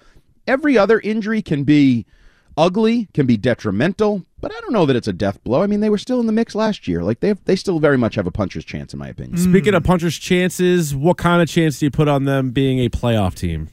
Every 0.46 0.76
other 0.76 1.00
injury 1.00 1.40
can 1.40 1.64
be 1.64 2.04
ugly, 2.56 3.08
can 3.14 3.26
be 3.26 3.36
detrimental, 3.36 4.24
but 4.40 4.52
I 4.54 4.60
don't 4.60 4.72
know 4.72 4.86
that 4.86 4.96
it's 4.96 5.08
a 5.08 5.12
death 5.12 5.42
blow. 5.44 5.62
I 5.62 5.66
mean, 5.66 5.80
they 5.80 5.90
were 5.90 5.98
still 5.98 6.20
in 6.20 6.26
the 6.26 6.32
mix 6.32 6.54
last 6.54 6.86
year. 6.88 7.02
Like 7.02 7.20
they 7.20 7.28
have, 7.28 7.44
they 7.44 7.56
still 7.56 7.78
very 7.78 7.98
much 7.98 8.14
have 8.14 8.26
a 8.26 8.30
puncher's 8.30 8.64
chance, 8.64 8.92
in 8.92 8.98
my 8.98 9.08
opinion. 9.08 9.36
Speaking 9.38 9.74
of 9.74 9.84
puncher's 9.84 10.16
chances, 10.18 10.94
what 10.94 11.16
kind 11.18 11.42
of 11.42 11.48
chance 11.48 11.78
do 11.78 11.86
you 11.86 11.90
put 11.90 12.08
on 12.08 12.24
them 12.24 12.50
being 12.50 12.78
a 12.80 12.88
playoff 12.88 13.34
team? 13.34 13.68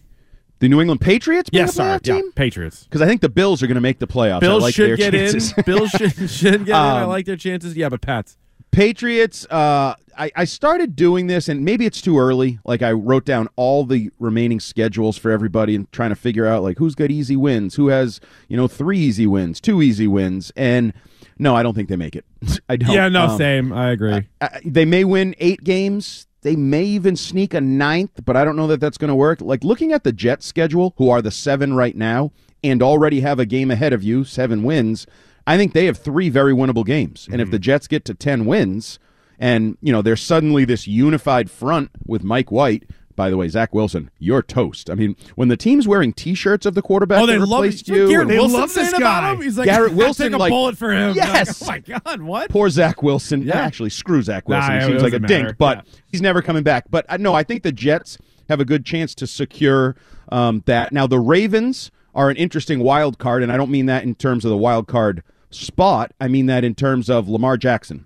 The 0.59 0.69
New 0.69 0.79
England 0.79 1.01
Patriots 1.01 1.49
being 1.49 1.63
Yes, 1.63 1.71
a 1.71 1.75
sorry. 1.75 1.99
playoff 1.99 2.07
Yeah, 2.07 2.13
team 2.15 2.31
Patriots. 2.33 2.83
because 2.85 3.01
I 3.01 3.05
think 3.05 3.19
the 3.21 3.27
Bills 3.29 3.61
are 3.61 3.67
going 3.67 3.75
to 3.75 3.81
make 3.81 3.99
the 3.99 4.07
playoffs. 4.07 4.37
I 4.37 4.39
Bills 4.39 4.63
like 4.63 4.73
should 4.73 4.89
their 4.91 4.95
get 4.97 5.11
chances. 5.11 5.53
in. 5.57 5.63
Bills 5.65 5.89
should, 5.89 6.13
should 6.29 6.65
get 6.65 6.69
in. 6.69 6.73
I 6.75 7.01
Um, 7.03 7.09
like 7.09 7.25
their 7.25 7.35
chances. 7.35 7.75
Yeah, 7.75 7.89
but 7.89 7.99
Pats. 8.01 8.37
Patriots, 8.73 9.45
uh, 9.51 9.93
I, 10.17 10.31
I 10.35 10.43
started 10.45 10.95
doing 10.95 11.27
this, 11.27 11.47
and 11.47 11.63
maybe 11.63 11.85
it's 11.85 12.01
too 12.01 12.17
early. 12.19 12.59
Like 12.65 12.81
I 12.81 12.91
wrote 12.91 13.23
down 13.23 13.47
all 13.55 13.85
the 13.85 14.09
remaining 14.19 14.59
schedules 14.59 15.17
for 15.17 15.31
everybody 15.31 15.75
and 15.75 15.89
trying 15.91 16.09
to 16.09 16.15
figure 16.15 16.45
out 16.47 16.63
like 16.63 16.79
who's 16.79 16.95
got 16.95 17.11
easy 17.11 17.35
wins, 17.35 17.75
who 17.75 17.87
has 17.87 18.19
you 18.49 18.57
know 18.57 18.67
three 18.67 18.97
easy 18.99 19.27
wins, 19.27 19.61
two 19.61 19.81
easy 19.81 20.07
wins, 20.07 20.51
and 20.55 20.91
no, 21.39 21.55
I 21.55 21.63
don't 21.63 21.73
think 21.75 21.87
they 21.87 21.95
make 21.95 22.15
it. 22.15 22.25
I 22.69 22.75
don't. 22.75 22.91
Yeah, 22.91 23.09
no, 23.09 23.27
Um, 23.27 23.37
same. 23.37 23.71
I 23.73 23.91
agree. 23.91 24.27
uh, 24.41 24.49
they 24.65 24.85
may 24.85 25.03
win 25.03 25.35
eight 25.39 25.63
games. 25.63 26.27
They 26.41 26.55
may 26.55 26.83
even 26.83 27.15
sneak 27.15 27.53
a 27.53 27.61
ninth, 27.61 28.25
but 28.25 28.35
I 28.35 28.43
don't 28.43 28.55
know 28.55 28.67
that 28.67 28.81
that's 28.81 28.97
going 28.97 29.09
to 29.09 29.15
work. 29.15 29.39
Like 29.39 29.63
looking 29.63 29.93
at 29.93 30.03
the 30.03 30.11
Jets 30.11 30.45
schedule, 30.45 30.93
who 30.97 31.09
are 31.09 31.21
the 31.21 31.31
seven 31.31 31.73
right 31.75 31.95
now, 31.95 32.31
and 32.63 32.83
already 32.83 33.21
have 33.21 33.39
a 33.39 33.45
game 33.45 33.71
ahead 33.71 33.93
of 33.93 34.03
you, 34.03 34.23
seven 34.25 34.63
wins. 34.63 35.07
I 35.45 35.57
think 35.57 35.73
they 35.73 35.85
have 35.85 35.97
three 35.97 36.29
very 36.29 36.53
winnable 36.53 36.85
games. 36.85 37.27
And 37.31 37.41
if 37.41 37.51
the 37.51 37.59
Jets 37.59 37.87
get 37.87 38.05
to 38.05 38.13
ten 38.13 38.45
wins, 38.45 38.99
and 39.39 39.77
you 39.81 39.91
know 39.91 40.01
they're 40.01 40.15
suddenly 40.15 40.63
this 40.65 40.87
unified 40.87 41.49
front 41.51 41.89
with 42.05 42.23
Mike 42.23 42.51
White. 42.51 42.83
By 43.15 43.29
the 43.29 43.37
way, 43.37 43.47
Zach 43.47 43.75
Wilson, 43.75 44.09
you're 44.17 44.41
toast. 44.41 44.89
I 44.89 44.95
mean, 44.95 45.15
when 45.35 45.47
the 45.47 45.55
team's 45.55 45.87
wearing 45.87 46.13
T-shirts 46.13 46.65
of 46.65 46.73
the 46.73 46.81
quarterback 46.81 47.21
Oh, 47.21 47.27
they 47.27 47.37
that 47.37 47.45
love 47.45 47.61
replaced 47.61 47.87
it. 47.87 47.95
you, 47.95 48.07
Garrett 48.09 48.27
They 48.27 48.39
Wilson 48.39 48.59
love 48.59 48.73
this 48.73 48.91
guy. 48.91 48.97
about 48.97 49.35
him. 49.35 49.41
He's 49.43 49.55
like, 49.55 49.65
Garrett 49.67 49.91
"I'd 49.91 49.97
Wilson, 49.97 50.25
take 50.31 50.33
a 50.33 50.37
like- 50.39 50.49
bullet 50.49 50.75
for 50.79 50.91
him. 50.91 51.13
Yes. 51.15 51.61
Like, 51.61 51.87
oh 51.89 51.93
my 51.93 51.99
God, 51.99 52.21
what? 52.23 52.49
Poor 52.49 52.71
Zach 52.71 53.03
Wilson. 53.03 53.43
Yeah. 53.43 53.59
Actually, 53.61 53.91
screw 53.91 54.23
Zach 54.23 54.49
Wilson. 54.49 54.73
it 54.73 54.81
he 54.81 54.87
seems 54.87 55.03
like 55.03 55.13
a 55.13 55.19
doesn't 55.19 55.27
dink, 55.45 55.57
but 55.59 55.85
Yeah. 55.85 55.91
he's 56.07 56.23
never 56.23 56.41
coming 56.41 56.63
back. 56.63 56.85
But 56.89 57.05
uh, 57.07 57.17
no, 57.17 57.35
I 57.35 57.43
think 57.43 57.61
the 57.61 57.71
Jets 57.71 58.17
have 58.49 58.59
a 58.59 58.65
good 58.65 58.83
chance 58.83 59.13
to 59.13 59.27
secure 59.27 59.95
um, 60.29 60.63
that. 60.65 60.91
Now, 60.91 61.05
the 61.05 61.19
Ravens 61.19 61.91
are 62.15 62.29
an 62.29 62.37
interesting 62.37 62.79
wild 62.79 63.17
card, 63.17 63.43
and 63.43 63.51
I 63.51 63.57
don't 63.57 63.71
mean 63.71 63.87
that 63.87 64.03
in 64.03 64.15
terms 64.15 64.45
of 64.45 64.49
the 64.49 64.57
wild 64.57 64.87
card 64.87 65.23
spot. 65.49 66.13
I 66.19 66.27
mean 66.27 66.45
that 66.47 66.63
in 66.63 66.75
terms 66.75 67.09
of 67.09 67.29
Lamar 67.29 67.57
Jackson. 67.57 68.05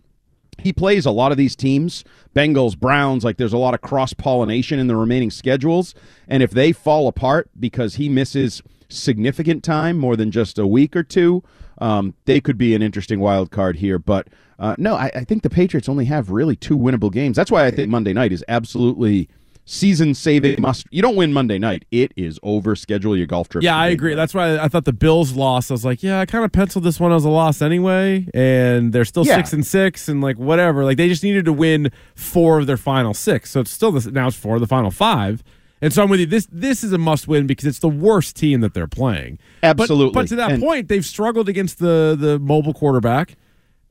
He 0.59 0.73
plays 0.73 1.05
a 1.05 1.11
lot 1.11 1.31
of 1.31 1.37
these 1.37 1.55
teams, 1.55 2.03
Bengals, 2.35 2.77
Browns, 2.77 3.23
like 3.23 3.37
there's 3.37 3.53
a 3.53 3.57
lot 3.57 3.75
of 3.75 3.81
cross 3.81 4.13
pollination 4.13 4.79
in 4.79 4.87
the 4.87 4.95
remaining 4.95 5.29
schedules. 5.29 5.93
And 6.27 6.41
if 6.41 6.51
they 6.51 6.71
fall 6.71 7.07
apart 7.07 7.49
because 7.59 7.95
he 7.95 8.09
misses 8.09 8.63
significant 8.89 9.63
time, 9.63 9.97
more 9.97 10.15
than 10.15 10.31
just 10.31 10.57
a 10.57 10.65
week 10.65 10.95
or 10.95 11.03
two, 11.03 11.43
um, 11.79 12.15
they 12.25 12.41
could 12.41 12.57
be 12.57 12.73
an 12.73 12.81
interesting 12.81 13.19
wild 13.19 13.51
card 13.51 13.77
here. 13.77 13.99
But 13.99 14.29
uh, 14.57 14.75
no, 14.79 14.95
I, 14.95 15.11
I 15.13 15.23
think 15.23 15.43
the 15.43 15.49
Patriots 15.49 15.87
only 15.87 16.05
have 16.05 16.31
really 16.31 16.55
two 16.55 16.77
winnable 16.77 17.11
games. 17.11 17.37
That's 17.37 17.51
why 17.51 17.65
I 17.65 17.71
think 17.71 17.89
Monday 17.89 18.13
night 18.13 18.31
is 18.31 18.43
absolutely 18.47 19.29
season 19.69 20.15
saving 20.15 20.59
must. 20.61 20.87
You 20.89 21.01
don't 21.03 21.15
win 21.15 21.31
Monday 21.33 21.59
night; 21.59 21.85
it 21.91 22.11
is 22.15 22.39
over. 22.41 22.75
Schedule 22.75 23.15
your 23.15 23.27
golf 23.27 23.49
trip. 23.49 23.63
Yeah, 23.63 23.75
I 23.77 23.87
agree. 23.89 24.15
That's 24.15 24.33
why 24.33 24.57
I 24.57 24.67
thought 24.67 24.85
the 24.85 24.93
Bills 24.93 25.33
lost. 25.33 25.69
I 25.69 25.73
was 25.75 25.85
like, 25.85 26.01
yeah, 26.01 26.19
I 26.21 26.25
kind 26.25 26.43
of 26.43 26.51
penciled 26.51 26.83
this 26.85 26.99
one 26.99 27.11
as 27.11 27.23
a 27.25 27.29
loss 27.29 27.61
anyway, 27.61 28.25
and 28.33 28.93
they're 28.93 29.05
still 29.05 29.25
Yeah. 29.25 29.35
six 29.35 29.53
and 29.53 29.65
six, 29.65 30.07
and 30.07 30.21
like 30.21 30.37
whatever. 30.37 30.83
Like 30.83 30.97
they 30.97 31.07
just 31.09 31.23
needed 31.23 31.45
to 31.45 31.53
win 31.53 31.91
four 32.15 32.57
of 32.59 32.65
their 32.65 32.77
final 32.77 33.13
six, 33.13 33.51
so 33.51 33.59
it's 33.59 33.71
still 33.71 33.91
this, 33.91 34.05
now 34.07 34.27
it's 34.27 34.37
four 34.37 34.55
of 34.55 34.61
the 34.61 34.67
final 34.67 34.89
five. 34.89 35.43
And 35.79 35.93
so 35.93 36.01
I'm 36.01 36.09
with 36.09 36.19
you. 36.21 36.25
This 36.25 36.47
this 36.51 36.83
is 36.83 36.91
a 36.91 36.97
must 36.97 37.27
win 37.27 37.45
because 37.45 37.65
it's 37.65 37.77
the 37.79 37.89
worst 37.89 38.35
team 38.35 38.61
that 38.61 38.73
they're 38.73 38.87
playing. 38.87 39.37
But- 39.61 39.81
Absolutely. 39.81 40.13
But, 40.13 40.27
to 40.29 40.35
that 40.37 40.51
And- 40.53 40.63
point, 40.63 40.87
they've 40.87 41.05
struggled 41.05 41.47
against 41.49 41.77
the 41.77 42.15
the 42.19 42.39
mobile 42.39 42.73
quarterback. 42.73 43.35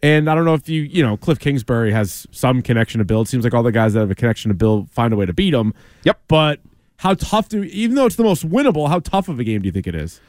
And 0.06 0.30
I 0.30 0.36
don't 0.36 0.44
know 0.44 0.54
if 0.54 0.68
you, 0.68 0.82
you 0.82 1.02
know, 1.02 1.16
Cliff 1.16 1.40
Kingsbury 1.40 1.90
has 1.90 2.28
some 2.30 2.62
connection 2.62 3.00
to 3.00 3.04
Bill. 3.04 3.22
It 3.22 3.28
seems 3.28 3.42
like 3.42 3.52
all 3.52 3.64
the 3.64 3.72
guys 3.72 3.92
that 3.94 4.00
have 4.00 4.10
a 4.10 4.14
connection 4.14 4.50
to 4.50 4.54
Bill 4.54 4.86
find 4.92 5.12
a 5.12 5.16
way 5.16 5.26
to 5.26 5.32
beat 5.32 5.52
him. 5.52 5.74
Yep. 6.04 6.20
But 6.28 6.60
how 6.98 7.14
tough 7.14 7.48
do, 7.48 7.64
even 7.64 7.96
though 7.96 8.06
it's 8.06 8.14
the 8.14 8.22
most 8.22 8.48
winnable, 8.48 8.88
how 8.88 9.00
tough 9.00 9.28
of 9.28 9.40
a 9.40 9.44
game 9.44 9.62
do 9.62 9.66
you 9.66 9.72
think 9.72 9.88
it 9.88 9.96
is? 9.96 10.20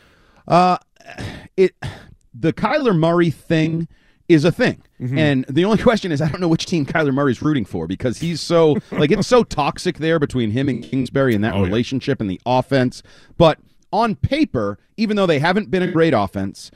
Uh, 0.47 0.77
it 1.55 1.75
the 2.33 2.53
Kyler 2.53 2.97
Murray 2.97 3.29
thing 3.29 3.87
is 4.27 4.45
a 4.45 4.51
thing. 4.51 4.81
Mm-hmm. 4.99 5.15
And 5.15 5.45
the 5.47 5.63
only 5.63 5.77
question 5.83 6.11
is 6.11 6.21
I 6.23 6.29
don't 6.29 6.41
know 6.41 6.47
which 6.47 6.65
team 6.65 6.83
Kyler 6.83 7.13
Murray's 7.13 7.43
rooting 7.43 7.65
for 7.65 7.85
because 7.85 8.17
he's 8.17 8.41
so 8.41 8.77
like 8.91 9.11
it's 9.11 9.27
so 9.27 9.43
toxic 9.43 9.99
there 9.99 10.17
between 10.17 10.49
him 10.49 10.69
and 10.69 10.83
Kingsbury 10.83 11.35
and 11.35 11.43
that 11.43 11.53
Oh, 11.53 11.61
relationship 11.61 12.19
and 12.19 12.27
the 12.27 12.41
offense. 12.47 13.03
But 13.37 13.59
on 13.93 14.15
paper, 14.15 14.79
even 14.97 15.17
though 15.17 15.27
they 15.27 15.37
haven't 15.37 15.69
been 15.69 15.83
a 15.83 15.91
great 15.91 16.15
offense, 16.15 16.71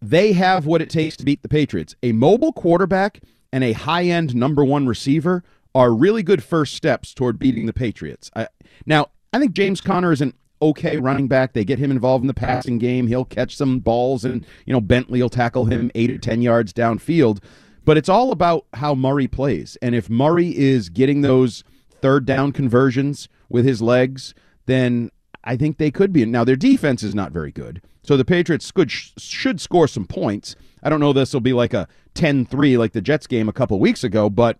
they 0.00 0.32
have 0.32 0.66
what 0.66 0.82
it 0.82 0.90
takes 0.90 1.16
to 1.16 1.24
beat 1.24 1.42
the 1.42 1.48
Patriots. 1.48 1.94
A 2.02 2.12
mobile 2.12 2.52
quarterback 2.52 3.20
and 3.52 3.64
a 3.64 3.72
high-end 3.72 4.34
number 4.34 4.64
1 4.64 4.86
receiver 4.86 5.42
are 5.74 5.92
really 5.92 6.22
good 6.22 6.42
first 6.42 6.74
steps 6.74 7.14
toward 7.14 7.38
beating 7.38 7.66
the 7.66 7.72
Patriots. 7.72 8.30
I, 8.34 8.48
now, 8.86 9.08
I 9.32 9.38
think 9.38 9.52
James 9.52 9.80
Conner 9.80 10.12
is 10.12 10.20
an 10.20 10.34
okay 10.62 10.96
running 10.96 11.28
back. 11.28 11.52
They 11.52 11.64
get 11.64 11.78
him 11.78 11.90
involved 11.90 12.22
in 12.22 12.28
the 12.28 12.34
passing 12.34 12.78
game. 12.78 13.06
He'll 13.06 13.24
catch 13.24 13.56
some 13.56 13.80
balls, 13.80 14.24
and 14.24 14.46
you 14.64 14.72
know 14.72 14.80
Bentley 14.80 15.20
will 15.20 15.28
tackle 15.28 15.66
him 15.66 15.90
eight 15.94 16.10
or 16.10 16.18
ten 16.18 16.42
yards 16.42 16.72
downfield. 16.72 17.42
But 17.84 17.96
it's 17.96 18.08
all 18.08 18.32
about 18.32 18.66
how 18.74 18.94
Murray 18.94 19.28
plays, 19.28 19.76
and 19.82 19.94
if 19.94 20.10
Murray 20.10 20.56
is 20.56 20.88
getting 20.88 21.20
those 21.20 21.62
third 22.00 22.26
down 22.26 22.52
conversions 22.52 23.28
with 23.48 23.64
his 23.64 23.80
legs, 23.80 24.34
then 24.66 25.10
I 25.46 25.56
think 25.56 25.78
they 25.78 25.90
could 25.90 26.12
be. 26.12 26.24
Now 26.26 26.44
their 26.44 26.56
defense 26.56 27.02
is 27.02 27.14
not 27.14 27.32
very 27.32 27.52
good, 27.52 27.80
so 28.02 28.16
the 28.16 28.24
Patriots 28.24 28.70
could 28.70 28.90
should 28.90 29.60
score 29.60 29.88
some 29.88 30.06
points. 30.06 30.56
I 30.82 30.90
don't 30.90 31.00
know 31.00 31.12
this 31.12 31.32
will 31.32 31.40
be 31.40 31.52
like 31.52 31.72
a 31.72 31.88
10-3 32.14 32.78
like 32.78 32.92
the 32.92 33.00
Jets 33.00 33.26
game 33.26 33.48
a 33.48 33.52
couple 33.52 33.78
weeks 33.80 34.04
ago, 34.04 34.28
but 34.28 34.58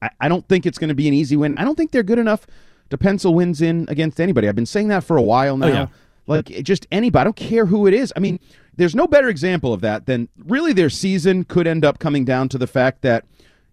I, 0.00 0.10
I 0.20 0.28
don't 0.28 0.46
think 0.48 0.66
it's 0.66 0.78
going 0.78 0.88
to 0.88 0.94
be 0.94 1.08
an 1.08 1.14
easy 1.14 1.36
win. 1.36 1.56
I 1.56 1.64
don't 1.64 1.76
think 1.76 1.92
they're 1.92 2.02
good 2.02 2.18
enough 2.18 2.46
to 2.90 2.98
pencil 2.98 3.34
wins 3.34 3.62
in 3.62 3.86
against 3.88 4.20
anybody. 4.20 4.48
I've 4.48 4.54
been 4.54 4.66
saying 4.66 4.88
that 4.88 5.04
for 5.04 5.16
a 5.16 5.22
while 5.22 5.54
oh, 5.54 5.56
now. 5.56 5.66
yeah. 5.66 5.86
Like 6.26 6.46
just 6.62 6.86
anybody. 6.92 7.20
I 7.20 7.24
don't 7.24 7.36
care 7.36 7.66
who 7.66 7.86
it 7.86 7.94
is. 7.94 8.12
I 8.14 8.20
mean, 8.20 8.38
there's 8.76 8.94
no 8.94 9.06
better 9.06 9.28
example 9.28 9.72
of 9.72 9.80
that 9.80 10.06
than 10.06 10.28
really 10.38 10.72
their 10.72 10.90
season 10.90 11.44
could 11.44 11.66
end 11.66 11.84
up 11.84 11.98
coming 11.98 12.24
down 12.24 12.48
to 12.50 12.58
the 12.58 12.66
fact 12.66 13.02
that 13.02 13.24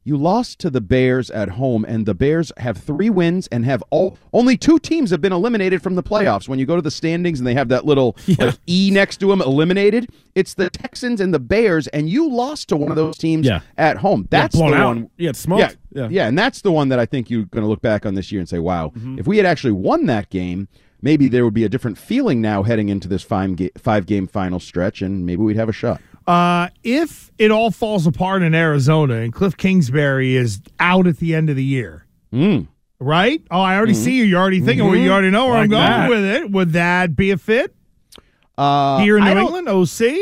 you 0.09 0.17
lost 0.17 0.59
to 0.59 0.69
the 0.69 0.81
Bears 0.81 1.29
at 1.31 1.49
home, 1.49 1.85
and 1.85 2.05
the 2.05 2.13
Bears 2.15 2.51
have 2.57 2.77
three 2.77 3.09
wins 3.09 3.47
and 3.47 3.63
have 3.63 3.83
all 3.91 4.17
only 4.33 4.57
two 4.57 4.79
teams 4.79 5.11
have 5.11 5.21
been 5.21 5.31
eliminated 5.31 5.81
from 5.81 5.93
the 5.95 6.03
playoffs. 6.03 6.49
When 6.49 6.57
you 6.59 6.65
go 6.65 6.75
to 6.75 6.81
the 6.81 6.91
standings 6.91 7.39
and 7.39 7.45
they 7.47 7.53
have 7.53 7.69
that 7.69 7.85
little 7.85 8.17
like, 8.39 8.57
E 8.67 8.89
next 8.91 9.17
to 9.21 9.27
them, 9.27 9.39
eliminated. 9.41 10.09
It's 10.35 10.55
the 10.55 10.69
Texans 10.69 11.21
and 11.21 11.33
the 11.33 11.39
Bears, 11.39 11.87
and 11.89 12.09
you 12.09 12.27
lost 12.29 12.69
to 12.69 12.75
one 12.75 12.89
of 12.89 12.95
those 12.95 13.17
teams 13.17 13.45
Yeah. 13.45 13.61
at 13.77 13.97
home. 13.97 14.27
That's 14.31 14.55
blown 14.55 14.71
the 14.71 14.77
out. 14.77 14.87
one. 14.87 15.09
Yeah, 15.17 15.29
it's 15.29 15.39
smoked. 15.39 15.77
Yeah, 15.93 16.01
Yeah. 16.03 16.07
yeah, 16.09 16.27
and 16.27 16.37
that's 16.37 16.61
the 16.61 16.71
one 16.71 16.89
that 16.89 16.97
I 16.99 17.05
think 17.05 17.29
you're 17.29 17.45
going 17.45 17.63
to 17.63 17.69
look 17.69 17.81
back 17.81 18.05
on 18.05 18.15
this 18.15 18.31
year 18.31 18.39
and 18.41 18.49
say, 18.49 18.59
"Wow, 18.59 18.91
Mm-hmm. 18.97 19.19
if 19.19 19.27
we 19.27 19.37
had 19.37 19.45
actually 19.45 19.73
won 19.73 20.07
that 20.07 20.29
game." 20.29 20.67
Maybe 21.01 21.29
there 21.29 21.45
would 21.45 21.53
be 21.53 21.63
a 21.63 21.69
different 21.69 21.97
feeling 21.97 22.41
now 22.41 22.61
heading 22.63 22.89
into 22.89 23.07
this 23.07 23.23
five, 23.23 23.55
ga- 23.55 23.71
five 23.77 24.05
game 24.05 24.27
final 24.27 24.59
stretch, 24.59 25.01
and 25.01 25.25
maybe 25.25 25.41
we'd 25.41 25.55
have 25.55 25.69
a 25.69 25.71
shot. 25.71 26.01
Uh, 26.29 26.69
if 26.83 27.31
it 27.39 27.49
all 27.49 27.71
falls 27.71 28.05
apart 28.05 28.43
in 28.43 28.53
Arizona 28.53 29.15
and 29.15 29.33
Cliff 29.33 29.57
Kingsbury 29.57 30.35
is 30.35 30.61
out 30.79 31.07
at 31.07 31.17
the 31.17 31.33
end 31.33 31.49
of 31.49 31.55
the 31.55 31.63
year, 31.63 32.05
right? 32.99 33.41
Oh, 33.49 33.59
I 33.59 33.75
already 33.77 33.95
see 33.95 34.15
you. 34.17 34.25
You're 34.25 34.39
already 34.39 34.59
thinking. 34.61 34.85
Well, 34.85 34.95
you 34.95 35.11
already 35.11 35.31
know 35.31 35.47
where 35.47 35.57
I'm 35.57 35.69
going 35.69 35.81
that. 35.83 36.09
with 36.09 36.23
it. 36.23 36.51
Would 36.51 36.73
that 36.73 37.15
be 37.15 37.31
a 37.31 37.37
fit 37.37 37.73
Uh, 38.57 38.99
here 38.99 39.17
in 39.17 39.23
New 39.23 39.39
England? 39.39 39.67
OC. 39.69 40.17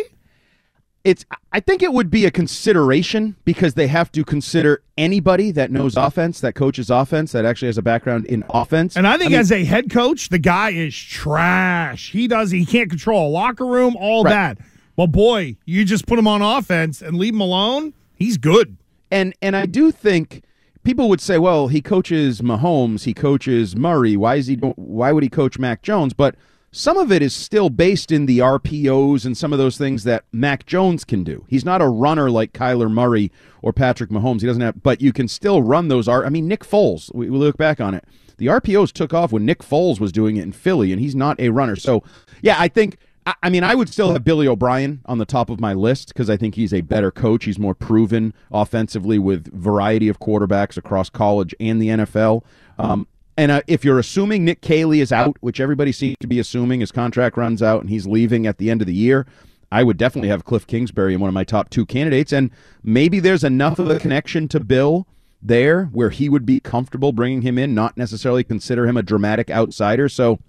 it's 1.03 1.25
I 1.51 1.59
think 1.59 1.81
it 1.83 1.91
would 1.91 2.09
be 2.09 2.23
a 2.25 2.31
consideration 2.31 3.35
because 3.43 3.73
they 3.73 3.87
have 3.87 4.09
to 4.13 4.23
consider 4.23 4.83
anybody 4.97 5.51
that 5.51 5.71
knows 5.71 5.97
offense, 5.97 6.39
that 6.41 6.53
coaches 6.55 6.89
offense, 6.89 7.33
that 7.33 7.43
actually 7.43 7.67
has 7.67 7.77
a 7.77 7.81
background 7.81 8.25
in 8.27 8.45
offense. 8.49 8.95
And 8.95 9.05
I 9.07 9.17
think 9.17 9.31
mean, 9.31 9.39
as 9.41 9.51
a 9.51 9.65
head 9.65 9.89
coach, 9.89 10.29
the 10.29 10.39
guy 10.39 10.69
is 10.69 10.95
trash. 10.95 12.11
He 12.11 12.27
does. 12.29 12.51
He 12.51 12.65
can't 12.65 12.89
control 12.89 13.27
a 13.27 13.31
locker 13.31 13.65
room. 13.65 13.97
All 13.99 14.23
Right. 14.23 14.31
that. 14.55 14.57
Well, 14.97 15.07
boy, 15.07 15.57
you 15.65 15.85
just 15.85 16.07
put 16.07 16.19
him 16.19 16.27
on 16.27 16.41
offense 16.41 17.01
and 17.01 17.17
leave 17.17 17.33
him 17.33 17.41
alone. 17.41 17.93
He's 18.15 18.37
good. 18.37 18.77
and 19.11 19.33
and 19.41 19.55
I 19.55 19.65
do 19.67 19.91
think 19.91 20.43
people 20.83 21.07
would 21.07 21.21
say, 21.21 21.37
well, 21.37 21.67
he 21.67 21.81
coaches 21.81 22.41
Mahomes, 22.41 23.03
he 23.03 23.13
coaches 23.13 23.75
Murray. 23.75 24.17
Why 24.17 24.35
is 24.35 24.47
he? 24.47 24.55
Why 24.55 25.11
would 25.11 25.23
he 25.23 25.29
coach 25.29 25.59
Mac 25.59 25.83
Jones? 25.83 26.13
But 26.13 26.35
some 26.71 26.97
of 26.97 27.11
it 27.11 27.21
is 27.21 27.33
still 27.33 27.69
based 27.69 28.11
in 28.11 28.25
the 28.25 28.39
RPOs 28.39 29.23
and 29.25 29.37
some 29.37 29.53
of 29.53 29.59
those 29.59 29.77
things 29.77 30.03
that 30.03 30.25
Mac 30.31 30.65
Jones 30.65 31.05
can 31.05 31.23
do. 31.23 31.45
He's 31.47 31.63
not 31.63 31.81
a 31.81 31.87
runner 31.87 32.29
like 32.29 32.51
Kyler 32.53 32.91
Murray 32.91 33.31
or 33.61 33.71
Patrick 33.71 34.09
Mahomes. 34.09 34.41
He 34.41 34.47
doesn't 34.47 34.61
have, 34.61 34.83
but 34.83 34.99
you 34.99 35.13
can 35.13 35.27
still 35.27 35.61
run 35.61 35.87
those. 35.87 36.07
R- 36.07 36.25
I 36.25 36.29
mean, 36.29 36.47
Nick 36.47 36.63
Foles. 36.65 37.13
We, 37.15 37.29
we 37.29 37.37
look 37.37 37.57
back 37.57 37.79
on 37.79 37.93
it. 37.93 38.03
The 38.37 38.47
RPOs 38.47 38.91
took 38.91 39.13
off 39.13 39.31
when 39.31 39.45
Nick 39.45 39.59
Foles 39.59 39.99
was 39.99 40.11
doing 40.11 40.37
it 40.37 40.43
in 40.43 40.51
Philly, 40.51 40.91
and 40.91 40.99
he's 41.01 41.15
not 41.15 41.39
a 41.39 41.49
runner. 41.49 41.75
So, 41.75 42.03
yeah, 42.41 42.55
I 42.59 42.67
think. 42.67 42.97
I- 43.41 43.49
mean, 43.49 43.63
I 43.63 43.75
would 43.75 43.89
still 43.89 44.13
have 44.13 44.23
Billy 44.23 44.47
O'Brien 44.47 45.01
on 45.05 45.17
the 45.17 45.25
top 45.25 45.49
of 45.49 45.59
my 45.59 45.73
list 45.73 46.09
because 46.09 46.29
I 46.29 46.37
think 46.37 46.55
he's 46.55 46.73
a 46.73 46.81
better 46.81 47.11
coach. 47.11 47.45
He's 47.45 47.59
more 47.59 47.73
proven 47.75 48.33
offensively 48.51 49.19
with 49.19 49.53
variety 49.53 50.07
of 50.07 50.19
quarterbacks 50.19 50.77
across 50.77 51.09
college 51.09 51.53
and 51.59 51.81
the 51.81 51.89
NFL. 51.89 52.43
Um, 52.77 53.07
and 53.37 53.51
uh, 53.51 53.61
if 53.67 53.85
you're 53.85 53.99
assuming 53.99 54.45
Nick 54.45 54.61
Caley 54.61 55.01
is 55.01 55.11
out, 55.11 55.37
which 55.41 55.59
everybody 55.59 55.91
seems 55.91 56.15
to 56.21 56.27
be 56.27 56.39
assuming 56.39 56.79
his 56.79 56.91
contract 56.91 57.37
runs 57.37 57.61
out 57.61 57.81
and 57.81 57.89
he's 57.89 58.07
leaving 58.07 58.47
at 58.47 58.57
the 58.57 58.69
end 58.71 58.81
of 58.81 58.87
the 58.87 58.93
year, 58.93 59.27
I 59.71 59.83
would 59.83 59.97
definitely 59.97 60.29
have 60.29 60.45
Cliff 60.45 60.65
Kingsbury 60.65 61.13
in 61.13 61.19
one 61.19 61.27
of 61.27 61.33
my 61.33 61.43
top 61.43 61.69
two 61.69 61.85
candidates. 61.85 62.31
And 62.31 62.49
maybe 62.83 63.19
there's 63.19 63.43
enough 63.43 63.79
of 63.79 63.89
a 63.89 63.99
connection 63.99 64.47
to 64.49 64.59
Bill 64.59 65.05
there 65.41 65.85
where 65.85 66.09
he 66.09 66.29
would 66.29 66.45
be 66.45 66.59
comfortable 66.59 67.11
bringing 67.11 67.41
him 67.41 67.57
in, 67.57 67.75
not 67.75 67.97
necessarily 67.97 68.43
consider 68.43 68.87
him 68.87 68.97
a 68.97 69.03
dramatic 69.03 69.49
outsider. 69.49 70.09
So 70.09 70.39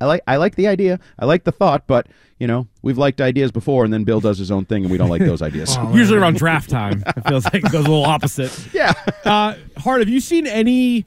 I 0.00 0.06
like 0.06 0.22
I 0.26 0.36
like 0.36 0.54
the 0.54 0.66
idea. 0.68 1.00
I 1.18 1.24
like 1.24 1.44
the 1.44 1.52
thought, 1.52 1.86
but 1.86 2.06
you 2.38 2.46
know 2.46 2.66
we've 2.82 2.98
liked 2.98 3.20
ideas 3.20 3.50
before, 3.50 3.84
and 3.84 3.92
then 3.92 4.04
Bill 4.04 4.20
does 4.20 4.38
his 4.38 4.50
own 4.50 4.64
thing, 4.64 4.84
and 4.84 4.92
we 4.92 4.98
don't 4.98 5.08
like 5.10 5.22
those 5.22 5.42
ideas. 5.42 5.76
Usually 5.92 6.18
around 6.18 6.36
draft 6.36 6.70
time, 6.70 7.02
it 7.06 7.28
feels 7.28 7.44
like 7.44 7.56
it 7.56 7.62
goes 7.72 7.84
a 7.84 7.88
little 7.88 8.04
opposite. 8.04 8.56
yeah, 8.72 8.92
Uh, 9.24 9.54
Hart, 9.78 10.00
have 10.00 10.08
you 10.08 10.20
seen 10.20 10.46
any 10.46 11.04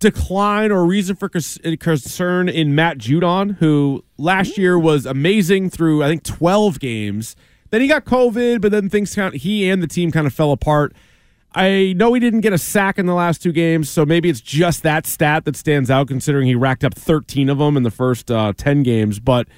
decline 0.00 0.72
or 0.72 0.84
reason 0.84 1.14
for 1.14 1.28
concern 1.28 2.48
in 2.48 2.74
Matt 2.74 2.98
Judon, 2.98 3.56
who 3.58 4.04
last 4.18 4.58
year 4.58 4.76
was 4.78 5.06
amazing 5.06 5.70
through 5.70 6.02
I 6.02 6.08
think 6.08 6.24
twelve 6.24 6.80
games. 6.80 7.36
Then 7.70 7.80
he 7.80 7.86
got 7.88 8.04
COVID, 8.04 8.60
but 8.60 8.70
then 8.70 8.90
things 8.90 9.14
kind 9.14 9.34
of, 9.34 9.40
he 9.40 9.70
and 9.70 9.82
the 9.82 9.86
team 9.86 10.10
kind 10.12 10.26
of 10.26 10.34
fell 10.34 10.52
apart. 10.52 10.94
I 11.54 11.94
know 11.96 12.14
he 12.14 12.20
didn't 12.20 12.40
get 12.40 12.52
a 12.52 12.58
sack 12.58 12.98
in 12.98 13.06
the 13.06 13.14
last 13.14 13.42
two 13.42 13.52
games, 13.52 13.90
so 13.90 14.06
maybe 14.06 14.28
it's 14.28 14.40
just 14.40 14.82
that 14.82 15.06
stat 15.06 15.44
that 15.44 15.56
stands 15.56 15.90
out, 15.90 16.08
considering 16.08 16.46
he 16.46 16.54
racked 16.54 16.84
up 16.84 16.94
13 16.94 17.48
of 17.48 17.58
them 17.58 17.76
in 17.76 17.82
the 17.82 17.90
first 17.90 18.30
uh, 18.30 18.52
10 18.56 18.82
games. 18.82 19.20
But 19.20 19.48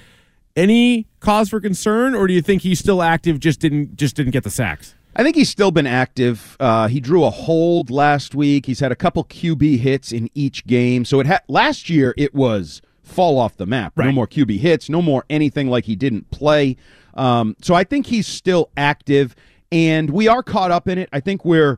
any 0.55 1.07
cause 1.19 1.49
for 1.49 1.59
concern, 1.59 2.15
or 2.15 2.27
do 2.27 2.33
you 2.33 2.41
think 2.41 2.61
he's 2.61 2.79
still 2.79 3.01
active? 3.01 3.39
Just 3.39 3.59
didn't 3.59 3.95
just 3.95 4.15
didn't 4.15 4.31
get 4.31 4.43
the 4.43 4.49
sacks. 4.49 4.95
I 5.17 5.23
think 5.23 5.37
he's 5.37 5.49
still 5.49 5.71
been 5.71 5.87
active. 5.87 6.57
Uh, 6.59 6.87
he 6.87 6.99
drew 6.99 7.23
a 7.23 7.29
hold 7.29 7.89
last 7.89 8.35
week. 8.35 8.65
He's 8.65 8.81
had 8.81 8.91
a 8.91 8.95
couple 8.95 9.23
QB 9.23 9.79
hits 9.79 10.11
in 10.11 10.29
each 10.33 10.65
game. 10.67 11.05
So 11.05 11.21
it 11.21 11.27
ha- 11.27 11.39
last 11.47 11.89
year 11.89 12.13
it 12.17 12.33
was 12.35 12.81
fall 13.01 13.39
off 13.39 13.55
the 13.55 13.65
map. 13.65 13.93
No 13.97 14.11
more 14.11 14.27
QB 14.27 14.59
hits. 14.59 14.89
No 14.89 15.01
more 15.01 15.23
anything 15.29 15.69
like 15.69 15.85
he 15.85 15.95
didn't 15.95 16.29
play. 16.31 16.75
Um, 17.13 17.55
so 17.61 17.73
I 17.75 17.85
think 17.85 18.07
he's 18.07 18.27
still 18.27 18.69
active, 18.75 19.35
and 19.75 20.09
we 20.09 20.29
are 20.29 20.41
caught 20.41 20.71
up 20.71 20.87
in 20.87 20.97
it. 20.97 21.09
I 21.11 21.19
think 21.19 21.43
we're, 21.43 21.77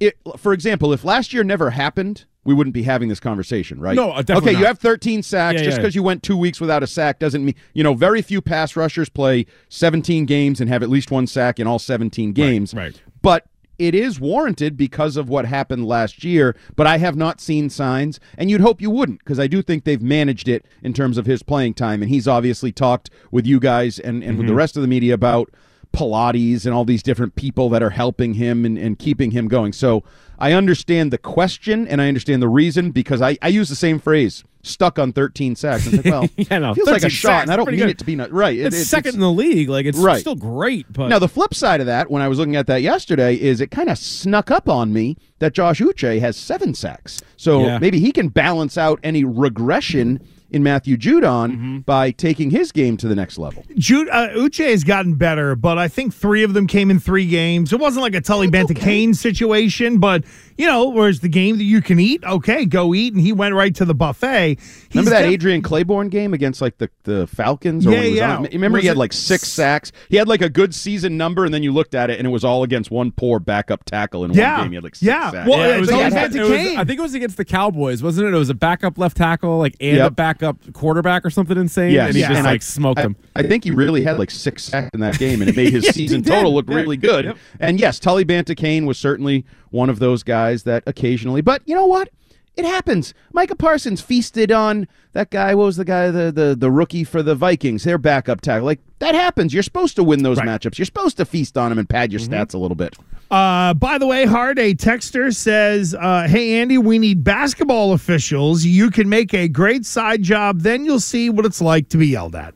it, 0.00 0.18
for 0.36 0.52
example, 0.52 0.92
if 0.92 1.04
last 1.04 1.32
year 1.32 1.44
never 1.44 1.70
happened, 1.70 2.24
we 2.42 2.52
wouldn't 2.54 2.74
be 2.74 2.82
having 2.82 3.08
this 3.08 3.20
conversation, 3.20 3.80
right? 3.80 3.94
No, 3.94 4.10
uh, 4.10 4.22
definitely 4.22 4.50
Okay, 4.50 4.58
you 4.60 4.66
have 4.66 4.80
13 4.80 5.22
sacks. 5.22 5.60
Yeah, 5.60 5.64
Just 5.64 5.76
yeah. 5.76 5.82
because 5.82 5.94
you 5.94 6.02
went 6.02 6.24
two 6.24 6.36
weeks 6.36 6.60
without 6.60 6.82
a 6.82 6.88
sack 6.88 7.20
doesn't 7.20 7.44
mean 7.44 7.54
you 7.72 7.84
know. 7.84 7.94
Very 7.94 8.20
few 8.20 8.40
pass 8.42 8.74
rushers 8.74 9.08
play 9.08 9.46
17 9.68 10.26
games 10.26 10.60
and 10.60 10.68
have 10.68 10.82
at 10.82 10.90
least 10.90 11.10
one 11.12 11.28
sack 11.28 11.60
in 11.60 11.68
all 11.68 11.78
17 11.78 12.32
games. 12.32 12.74
right. 12.74 13.00
But 13.22 13.46
it 13.78 13.94
is 13.94 14.18
warranted 14.18 14.76
because 14.76 15.16
of 15.16 15.28
what 15.28 15.44
happened 15.44 15.86
last 15.86 16.24
year, 16.24 16.56
but 16.74 16.86
I 16.86 16.98
have 16.98 17.14
not 17.14 17.40
seen 17.40 17.68
signs, 17.68 18.18
and 18.38 18.50
you'd 18.50 18.60
hope 18.60 18.80
you 18.80 18.90
wouldn't, 18.90 19.18
because 19.18 19.38
I 19.38 19.46
do 19.46 19.60
think 19.60 19.84
they've 19.84 20.00
managed 20.02 20.48
it 20.48 20.64
in 20.82 20.92
terms 20.94 21.18
of 21.18 21.26
his 21.26 21.42
playing 21.42 21.74
time, 21.74 22.00
and 22.02 22.10
he's 22.10 22.26
obviously 22.26 22.72
talked 22.72 23.10
with 23.30 23.46
you 23.46 23.60
guys 23.60 23.98
and, 23.98 24.24
and 24.24 24.38
with 24.38 24.46
the 24.46 24.54
rest 24.54 24.76
of 24.76 24.82
the 24.82 24.88
media 24.88 25.12
about 25.14 25.50
Pilates 25.92 26.66
and 26.66 26.74
all 26.74 26.84
these 26.84 27.02
different 27.02 27.34
people 27.36 27.68
that 27.70 27.82
are 27.82 27.90
helping 27.90 28.34
him 28.34 28.64
and, 28.64 28.76
and 28.78 28.98
keeping 28.98 29.30
him 29.30 29.48
going. 29.48 29.72
So 29.72 30.02
I 30.38 30.52
understand 30.52 31.12
the 31.12 31.18
question 31.18 31.86
and 31.88 32.00
I 32.02 32.08
understand 32.08 32.42
the 32.42 32.48
reason 32.48 32.90
because 32.90 33.22
I, 33.22 33.38
I 33.40 33.48
use 33.48 33.68
the 33.68 33.76
same 33.76 33.98
phrase 33.98 34.44
stuck 34.62 34.98
on 34.98 35.12
13 35.12 35.54
sacks. 35.54 35.86
And 35.86 35.94
it's 35.94 36.04
like, 36.04 36.12
well, 36.12 36.28
Yeah, 36.36 36.58
no, 36.58 36.74
feels 36.74 36.88
like 36.88 37.04
a 37.04 37.08
shot, 37.08 37.42
and 37.42 37.52
I 37.52 37.56
don't 37.56 37.68
mean 37.70 37.76
good. 37.78 37.88
it 37.90 37.98
to 37.98 38.04
be 38.04 38.16
not 38.16 38.32
right. 38.32 38.58
It- 38.58 38.66
It's, 38.66 38.74
it's- 38.76 38.88
second 38.88 39.10
it's- 39.10 39.14
in 39.14 39.20
the 39.20 39.30
league. 39.30 39.68
Like 39.68 39.86
it's 39.86 39.96
Right. 39.96 40.20
still 40.20 40.34
great, 40.34 40.92
but 40.92 41.06
now, 41.08 41.20
the 41.20 41.28
flip 41.28 41.54
side 41.54 41.80
of 41.80 41.86
that, 41.86 42.10
when 42.10 42.20
I 42.20 42.26
was 42.28 42.38
looking 42.38 42.56
at 42.56 42.66
that 42.66 42.82
yesterday, 42.82 43.36
is 43.40 43.60
it 43.60 43.70
kind 43.70 43.88
of 43.88 43.96
snuck 43.96 44.50
up 44.50 44.68
on 44.68 44.92
me 44.92 45.16
that 45.38 45.52
Josh 45.54 45.80
Uche 45.80 46.18
has 46.20 46.36
seven 46.36 46.74
sacks. 46.74 47.22
So 47.36 47.60
Yeah. 47.64 47.78
maybe 47.78 48.00
he 48.00 48.10
can 48.10 48.26
balance 48.28 48.76
out 48.76 48.98
any 49.04 49.22
regression 49.24 50.20
in 50.56 50.62
Matthew 50.62 50.96
Judon 50.96 51.26
Mm-hmm. 51.52 51.78
by 51.80 52.10
taking 52.10 52.50
his 52.50 52.72
game 52.72 52.96
to 52.96 53.06
the 53.08 53.14
next 53.14 53.38
level. 53.38 53.64
Jude, 53.76 54.08
uh, 54.08 54.30
Uche 54.30 54.68
has 54.70 54.82
gotten 54.82 55.14
better, 55.14 55.54
but 55.54 55.78
I 55.78 55.86
think 55.88 56.12
three 56.12 56.42
of 56.42 56.54
them 56.54 56.66
came 56.66 56.90
in 56.90 56.98
three 56.98 57.26
games. 57.26 57.72
It 57.72 57.78
wasn't 57.78 58.02
like 58.02 58.14
a 58.14 58.20
Tully 58.20 58.48
Banta-Cain 58.50 59.14
situation, 59.14 59.98
but 59.98 60.24
you 60.58 60.66
know, 60.66 60.88
whereas 60.88 61.20
the 61.20 61.28
game 61.28 61.58
that 61.58 61.64
you 61.64 61.82
can 61.82 62.00
eat, 62.00 62.24
okay, 62.24 62.64
go 62.64 62.94
eat, 62.94 63.12
and 63.12 63.20
he 63.22 63.32
went 63.32 63.54
right 63.54 63.74
to 63.74 63.84
the 63.84 63.94
buffet. 63.94 64.56
He's 64.58 64.88
Remember 64.94 65.10
that 65.10 65.22
def- 65.22 65.32
Adrian 65.32 65.60
Clayborn 65.62 66.08
game 66.10 66.32
against 66.32 66.62
like 66.62 66.78
the, 66.78 66.88
the 67.02 67.26
Falcons? 67.26 67.86
Or 67.86 67.90
Yeah, 67.90 67.96
when 67.96 68.04
he 68.04 68.10
was 68.12 68.18
yeah. 68.18 68.36
on- 68.36 68.42
Remember 68.44 68.76
Was 68.76 68.82
he 68.82 68.88
had 68.88 68.96
it 68.96 69.00
like 69.00 69.12
six 69.12 69.48
sacks. 69.48 69.92
He 70.08 70.16
had 70.16 70.28
like 70.28 70.40
a 70.40 70.48
good 70.48 70.74
season 70.74 71.18
number, 71.18 71.44
and 71.44 71.52
then 71.52 71.62
you 71.62 71.72
looked 71.72 71.94
at 71.94 72.08
it, 72.08 72.18
and 72.18 72.26
it 72.26 72.30
was 72.30 72.42
all 72.42 72.62
against 72.62 72.90
one 72.90 73.12
poor 73.12 73.38
backup 73.38 73.84
tackle 73.84 74.24
in 74.24 74.32
Yeah. 74.32 74.54
one 74.56 74.62
game. 74.64 74.70
He 74.72 74.74
had 74.76 74.84
like 74.84 74.94
six 74.94 75.02
Yeah. 75.06 75.30
sacks. 75.30 75.48
Well, 75.48 75.58
Yeah, 75.58 75.66
it 75.66 75.76
it 75.76 75.80
was, 75.80 75.88
Tully 75.90 76.04
against- 76.04 76.36
it 76.36 76.40
was- 76.40 76.50
Cain. 76.50 76.78
I 76.78 76.84
think 76.84 76.98
it 76.98 77.02
was 77.02 77.14
against 77.14 77.36
the 77.36 77.44
Cowboys, 77.44 78.02
wasn't 78.02 78.28
it? 78.28 78.34
It 78.34 78.38
was 78.38 78.48
a 78.50 78.54
backup 78.54 78.96
left 78.96 79.18
tackle, 79.18 79.58
like 79.58 79.76
and 79.78 79.96
Yep. 79.98 80.06
a 80.06 80.10
backup 80.14 80.45
quarterback 80.72 81.24
or 81.24 81.30
something 81.30 81.56
insane, 81.56 81.92
Yes. 81.92 82.06
and 82.08 82.14
he 82.16 82.20
Yeah. 82.22 82.28
just 82.28 82.38
And 82.38 82.46
like 82.46 82.60
I- 82.60 82.64
smoked 82.64 82.98
I, 83.00 83.02
him. 83.02 83.16
I 83.34 83.42
think 83.42 83.64
he 83.64 83.70
really 83.70 84.02
had 84.02 84.18
like 84.18 84.30
six 84.30 84.64
sacks 84.64 84.90
in 84.94 85.00
that 85.00 85.18
game, 85.18 85.40
and 85.40 85.48
it 85.50 85.56
made 85.56 85.72
his 85.72 85.84
Yes, 85.84 85.94
season 85.94 86.22
total 86.22 86.54
look 86.54 86.68
Yeah. 86.68 86.76
really 86.76 86.96
good. 86.96 87.24
Yep. 87.26 87.36
And 87.60 87.80
yes, 87.80 87.98
Tully 87.98 88.24
Banta-Cain 88.24 88.86
was 88.86 88.98
certainly 88.98 89.44
one 89.70 89.90
of 89.90 89.98
those 89.98 90.22
guys 90.22 90.62
that 90.64 90.82
occasionally. 90.86 91.40
But 91.40 91.62
you 91.66 91.74
know 91.74 91.86
what? 91.86 92.08
It 92.56 92.64
happens. 92.64 93.12
Micah 93.34 93.54
Parsons 93.54 94.00
feasted 94.00 94.50
on 94.50 94.88
that 95.12 95.28
guy. 95.30 95.54
What 95.54 95.64
was 95.66 95.76
the 95.76 95.84
guy, 95.84 96.10
the 96.10 96.32
the, 96.32 96.56
the 96.58 96.70
rookie 96.70 97.04
for 97.04 97.22
the 97.22 97.34
Vikings? 97.34 97.84
Their 97.84 97.98
backup 97.98 98.40
tackle. 98.40 98.64
Like 98.64 98.80
that 98.98 99.14
happens. 99.14 99.52
You're 99.52 99.62
supposed 99.62 99.94
to 99.96 100.02
win 100.04 100.22
those 100.22 100.38
matchups. 100.38 100.78
You're 100.78 100.86
supposed 100.86 101.18
to 101.18 101.26
feast 101.26 101.58
on 101.58 101.68
them 101.70 101.78
and 101.78 101.88
pad 101.88 102.12
your 102.12 102.20
Mm-hmm. 102.20 102.32
stats 102.32 102.54
a 102.54 102.58
little 102.58 102.74
bit. 102.74 102.96
Uh, 103.30 103.74
by 103.74 103.98
the 103.98 104.06
way, 104.06 104.24
Hart, 104.24 104.58
a 104.58 104.72
texter 104.74 105.34
says, 105.34 105.94
uh, 105.94 106.26
Hey, 106.28 106.60
Andy, 106.60 106.78
we 106.78 106.98
need 106.98 107.22
basketball 107.24 107.92
officials. 107.92 108.64
You 108.64 108.90
can 108.90 109.08
make 109.08 109.34
a 109.34 109.48
great 109.48 109.84
side 109.84 110.22
job. 110.22 110.60
Then 110.60 110.84
you'll 110.84 111.00
see 111.00 111.28
what 111.28 111.44
it's 111.44 111.60
like 111.60 111.88
to 111.90 111.98
be 111.98 112.06
yelled 112.06 112.36
at. 112.36 112.54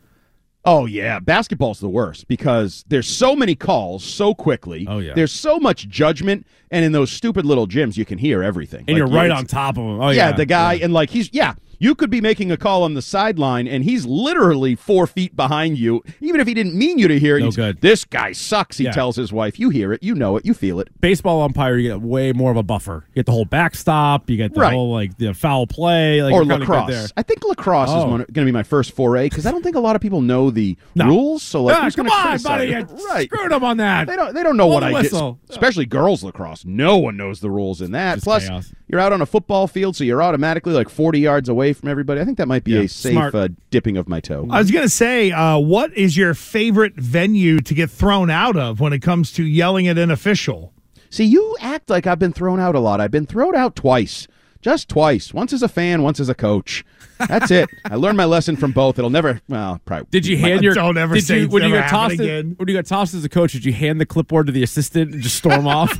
Oh 0.64 0.84
yeah, 0.84 1.18
basketball's 1.18 1.80
the 1.80 1.88
worst 1.88 2.28
because 2.28 2.84
there's 2.88 3.08
so 3.08 3.34
many 3.34 3.54
calls 3.54 4.04
so 4.04 4.34
quickly. 4.34 4.86
Oh, 4.88 4.98
yeah. 4.98 5.14
there's 5.14 5.32
so 5.32 5.58
much 5.58 5.88
judgment, 5.88 6.46
and 6.70 6.84
in 6.84 6.92
those 6.92 7.10
stupid 7.10 7.46
little 7.46 7.66
gyms, 7.66 7.96
you 7.96 8.04
can 8.04 8.18
hear 8.18 8.42
everything. 8.42 8.80
And 8.80 8.88
Like, 8.88 8.96
you're 8.98 9.06
right 9.06 9.30
on 9.30 9.46
top 9.46 9.78
of 9.78 9.84
him. 9.84 10.00
Oh 10.00 10.10
yeah, 10.10 10.30
yeah, 10.30 10.32
the 10.32 10.46
guy, 10.46 10.74
and 10.74 10.92
like 10.92 11.10
he's 11.10 11.30
yeah. 11.32 11.54
You 11.82 11.94
could 11.94 12.10
be 12.10 12.20
making 12.20 12.52
a 12.52 12.56
call 12.58 12.82
on 12.82 12.92
the 12.94 13.00
sideline, 13.00 13.66
and 13.66 13.82
he's 13.82 14.04
literally 14.04 14.74
four 14.74 15.06
feet 15.06 15.34
behind 15.34 15.78
you. 15.78 16.02
Even 16.20 16.38
if 16.40 16.46
he 16.46 16.52
didn't 16.54 16.74
mean 16.74 16.98
you 16.98 17.08
to 17.08 17.18
hear 17.18 17.38
it, 17.38 17.40
No 17.42 17.50
good. 17.50 17.80
This 17.80 18.04
guy 18.04 18.32
sucks. 18.32 18.76
He 18.78 18.84
Yeah. 18.84 18.92
tells 18.92 19.16
his 19.16 19.32
wife. 19.32 19.58
You 19.58 19.70
hear 19.70 19.92
it. 19.94 20.02
You 20.02 20.14
know 20.14 20.36
it. 20.36 20.44
You 20.44 20.52
feel 20.54 20.78
it. 20.78 20.88
baseball 21.00 21.40
umpire, 21.42 21.76
you 21.78 21.88
get 21.88 22.02
way 22.02 22.32
more 22.34 22.50
of 22.50 22.58
a 22.58 22.62
buffer. 22.62 23.06
You 23.08 23.14
get 23.16 23.26
the 23.26 23.32
whole 23.32 23.46
backstop. 23.46 24.28
You 24.28 24.36
get 24.36 24.52
the 24.54 24.60
Right. 24.60 24.72
whole 24.74 24.92
like 24.92 25.16
the 25.16 25.32
foul 25.32 25.66
play. 25.66 26.22
Like 26.22 26.32
or 26.34 26.42
you're 26.44 26.58
kinda 26.58 26.66
good 26.66 26.76
lacrosse. 26.78 27.12
I 27.16 27.22
think 27.22 27.42
lacrosse 27.44 27.88
is 27.88 27.94
Oh. 27.96 28.08
going 28.10 28.26
to 28.26 28.44
be 28.44 28.52
my 28.52 28.62
first 28.62 28.92
foray 28.92 29.30
because 29.30 29.46
I 29.46 29.50
don't 29.50 29.62
think 29.62 29.76
a 29.76 29.80
lot 29.80 29.96
of 29.96 30.02
people 30.02 30.20
know 30.20 30.50
the 30.50 30.76
No. 30.94 31.06
rules. 31.06 31.42
So 31.42 31.62
like, 31.64 31.76
Ah, 31.76 31.88
come 31.96 32.08
on, 32.10 32.42
buddy, 32.42 32.74
right? 33.10 33.24
screwed 33.30 33.52
him 33.52 33.64
on 33.64 33.78
that. 33.78 34.06
They 34.06 34.16
don't. 34.16 34.34
They 34.34 34.42
don't 34.42 34.58
know 34.58 34.66
Blow 34.66 34.74
what 34.74 34.84
I 34.84 34.92
whistle. 34.92 35.38
did. 35.46 35.50
Especially 35.54 35.86
girls 35.86 36.22
lacrosse. 36.22 36.64
No 36.66 36.98
one 36.98 37.16
knows 37.16 37.40
the 37.40 37.50
rules 37.50 37.80
in 37.80 37.92
that. 37.92 38.16
Just 38.16 38.24
Plus, 38.24 38.46
chaos. 38.48 38.72
you're 38.86 39.00
out 39.00 39.14
on 39.14 39.22
a 39.22 39.26
football 39.26 39.66
field, 39.66 39.96
so 39.96 40.04
you're 40.04 40.22
automatically 40.22 40.74
like 40.74 40.90
40 40.90 41.20
yards 41.20 41.48
away 41.48 41.69
from 41.72 41.88
everybody. 41.88 42.20
I 42.20 42.24
think 42.24 42.38
that 42.38 42.48
might 42.48 42.64
be 42.64 42.72
Yeah, 42.72 42.80
a 42.80 42.88
safe 42.88 43.34
uh, 43.34 43.48
dipping 43.70 43.96
of 43.96 44.08
my 44.08 44.20
toe. 44.20 44.46
I 44.50 44.58
was 44.58 44.70
going 44.70 44.84
to 44.84 44.88
say, 44.90 45.30
uh, 45.32 45.58
what 45.58 45.96
is 45.96 46.16
your 46.16 46.34
favorite 46.34 46.94
venue 46.96 47.58
to 47.60 47.74
get 47.74 47.90
thrown 47.90 48.30
out 48.30 48.56
of 48.56 48.80
when 48.80 48.92
it 48.92 49.00
comes 49.00 49.32
to 49.32 49.44
yelling 49.44 49.88
at 49.88 49.98
an 49.98 50.10
official? 50.10 50.72
See, 51.10 51.24
you 51.24 51.56
act 51.60 51.90
like 51.90 52.06
I've 52.06 52.18
been 52.18 52.32
thrown 52.32 52.60
out 52.60 52.74
a 52.74 52.80
lot. 52.80 53.00
I've 53.00 53.10
been 53.10 53.26
thrown 53.26 53.56
out 53.56 53.74
twice. 53.76 54.28
Just 54.62 54.90
twice. 54.90 55.32
Once 55.32 55.54
as 55.54 55.62
a 55.62 55.68
fan, 55.68 56.02
once 56.02 56.20
as 56.20 56.28
a 56.28 56.34
coach. 56.34 56.84
That's 57.28 57.50
it. 57.50 57.68
I 57.86 57.94
learned 57.94 58.18
my 58.18 58.26
lesson 58.26 58.56
from 58.56 58.72
both. 58.72 58.98
It'll 58.98 59.08
never. 59.10 59.40
Well, 59.48 59.80
probably. 59.86 60.06
Did 60.10 60.26
you 60.26 60.36
hand 60.36 60.62
your? 60.62 60.74
Don't 60.74 60.98
ever 60.98 61.14
did 61.14 61.24
say 61.24 61.38
you, 61.38 61.44
it's 61.44 61.52
when 61.52 61.62
you 61.62 61.70
never 61.70 61.80
got 61.80 61.88
tossed 61.90 62.12
happened 62.12 62.20
in- 62.20 62.26
again. 62.40 62.54
when 62.58 62.68
you 62.68 62.74
got 62.74 62.84
tossed 62.84 63.14
as 63.14 63.24
a 63.24 63.28
coach? 63.30 63.52
Did 63.52 63.64
you 63.64 63.72
hand 63.72 64.00
the 64.00 64.06
clipboard 64.06 64.46
to 64.46 64.52
the 64.52 64.62
assistant 64.62 65.14
and 65.14 65.22
just 65.22 65.36
storm 65.36 65.66
off? 65.66 65.90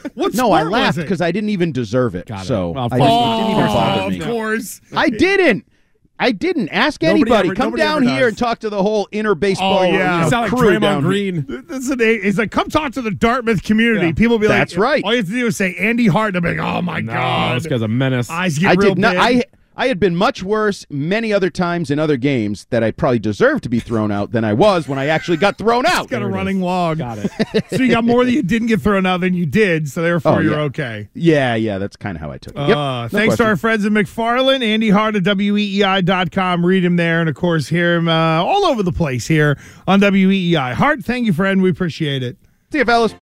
What 0.14 0.34
No, 0.34 0.52
I 0.52 0.62
laughed 0.62 0.98
because 0.98 1.20
I 1.20 1.32
didn't 1.32 1.50
even 1.50 1.72
deserve 1.72 2.14
it. 2.14 2.26
Got 2.26 2.42
it. 2.42 2.46
So 2.46 2.70
Well, 2.70 2.84
of 2.86 2.92
I 2.92 2.98
course. 2.98 3.10
just, 3.10 3.20
it 3.20 3.36
didn't 3.36 3.50
even 3.50 3.64
Oh, 3.64 3.74
bother 3.74 4.16
of 4.16 4.22
course. 4.24 4.80
I 4.94 5.10
didn't. 5.10 5.66
I 6.22 6.32
didn't 6.32 6.68
ask 6.68 7.00
Nobody 7.00 7.20
anybody. 7.22 7.48
ever- 7.48 7.54
Come 7.54 7.74
down 7.76 8.02
here 8.02 8.28
and 8.28 8.36
talk 8.36 8.58
to 8.58 8.68
the 8.68 8.82
whole 8.82 9.08
inner 9.10 9.30
oh, 9.30 9.34
baseball 9.34 9.78
Oh, 9.78 9.82
yeah. 9.84 9.90
you 9.92 9.96
You 10.18 10.24
know, 10.24 10.28
sound 10.28 10.52
like 10.52 10.60
crew 10.60 10.70
Draymond 10.72 10.80
down 10.82 11.02
here. 11.02 11.10
Green. 11.10 11.46
This 11.66 11.88
is 11.88 11.90
a, 11.98 12.20
he's 12.22 12.36
like, 12.38 12.50
come 12.50 12.68
talk 12.68 12.92
to 12.92 13.00
the 13.02 13.10
Dartmouth 13.10 13.62
community. 13.62 14.08
Yeah. 14.08 14.12
People 14.12 14.38
be 14.38 14.46
like, 14.46 14.58
That's 14.58 14.76
right. 14.76 15.02
All 15.02 15.12
you 15.12 15.18
have 15.18 15.26
to 15.28 15.32
do 15.32 15.46
is 15.46 15.56
say 15.56 15.74
Andy 15.76 16.08
Hart. 16.08 16.36
And 16.36 16.44
I'm 16.46 16.56
like, 16.58 16.66
oh 16.66 16.82
my 16.82 17.00
no, 17.00 17.12
god, 17.14 17.56
this 17.56 17.66
guy's 17.66 17.80
a 17.80 17.88
menace. 17.88 18.28
eyes 18.28 18.58
get 18.58 18.70
I 18.70 18.74
real 18.74 18.94
did 18.94 18.98
not. 18.98 19.12
big. 19.12 19.20
I 19.20 19.44
I 19.76 19.86
had 19.88 19.98
been 19.98 20.14
much 20.16 20.42
worse 20.42 20.84
many 20.90 21.32
other 21.32 21.48
times 21.48 21.90
in 21.90 21.98
other 21.98 22.16
games 22.18 22.66
that 22.70 22.82
I 22.82 22.90
probably 22.90 23.18
deserved 23.20 23.62
to 23.62 23.68
be 23.70 23.78
thrown 23.80 24.10
out 24.10 24.32
than 24.32 24.44
I 24.44 24.52
was 24.52 24.86
when 24.88 24.98
I 24.98 25.06
actually 25.06 25.38
got 25.38 25.56
thrown 25.56 25.86
out. 25.86 26.08
got 26.10 26.18
a 26.18 26.24
There 26.26 26.28
it 26.28 26.32
running 26.32 26.56
is. 26.58 26.62
log. 26.64 26.98
Got 26.98 27.18
it. 27.18 27.30
so 27.70 27.76
you 27.76 27.88
got 27.90 28.04
more 28.04 28.24
that 28.24 28.32
you 28.32 28.42
didn't 28.42 28.68
get 28.68 28.82
thrown 28.82 29.06
out 29.06 29.20
than 29.22 29.32
you 29.32 29.46
did. 29.46 29.88
So 29.88 30.02
therefore, 30.02 30.32
Oh, 30.36 30.38
you're 30.40 30.52
yeah. 30.54 30.60
okay. 30.62 31.08
Yeah, 31.14 31.54
yeah, 31.54 31.78
that's 31.78 31.96
kind 31.96 32.16
of 32.16 32.20
how 32.20 32.30
I 32.30 32.38
took 32.38 32.54
it. 32.56 32.68
Yep, 32.68 32.76
Uh, 32.76 33.02
no 33.04 33.08
thanks 33.08 33.36
to 33.38 33.44
our 33.44 33.56
friends 33.56 33.86
at 33.86 33.92
McFarland, 33.92 34.62
Andy 34.62 34.90
Hart 34.90 35.16
at 35.16 35.22
WEEI.com. 35.22 36.66
Read 36.66 36.84
him 36.84 36.96
there. 36.96 37.20
And 37.20 37.28
of 37.30 37.34
course, 37.36 37.68
hear 37.68 37.96
him 37.96 38.08
uh, 38.08 38.12
all 38.42 38.66
over 38.66 38.82
the 38.82 38.92
place 38.92 39.26
here 39.28 39.56
on 39.86 40.00
WEEI. 40.00 40.74
Hart, 40.74 41.04
thank 41.04 41.26
you, 41.26 41.32
friend. 41.32 41.62
We 41.62 41.70
appreciate 41.70 42.22
it. 42.22 42.36
See 42.72 42.78
you, 42.78 42.84
fellas. 42.84 43.14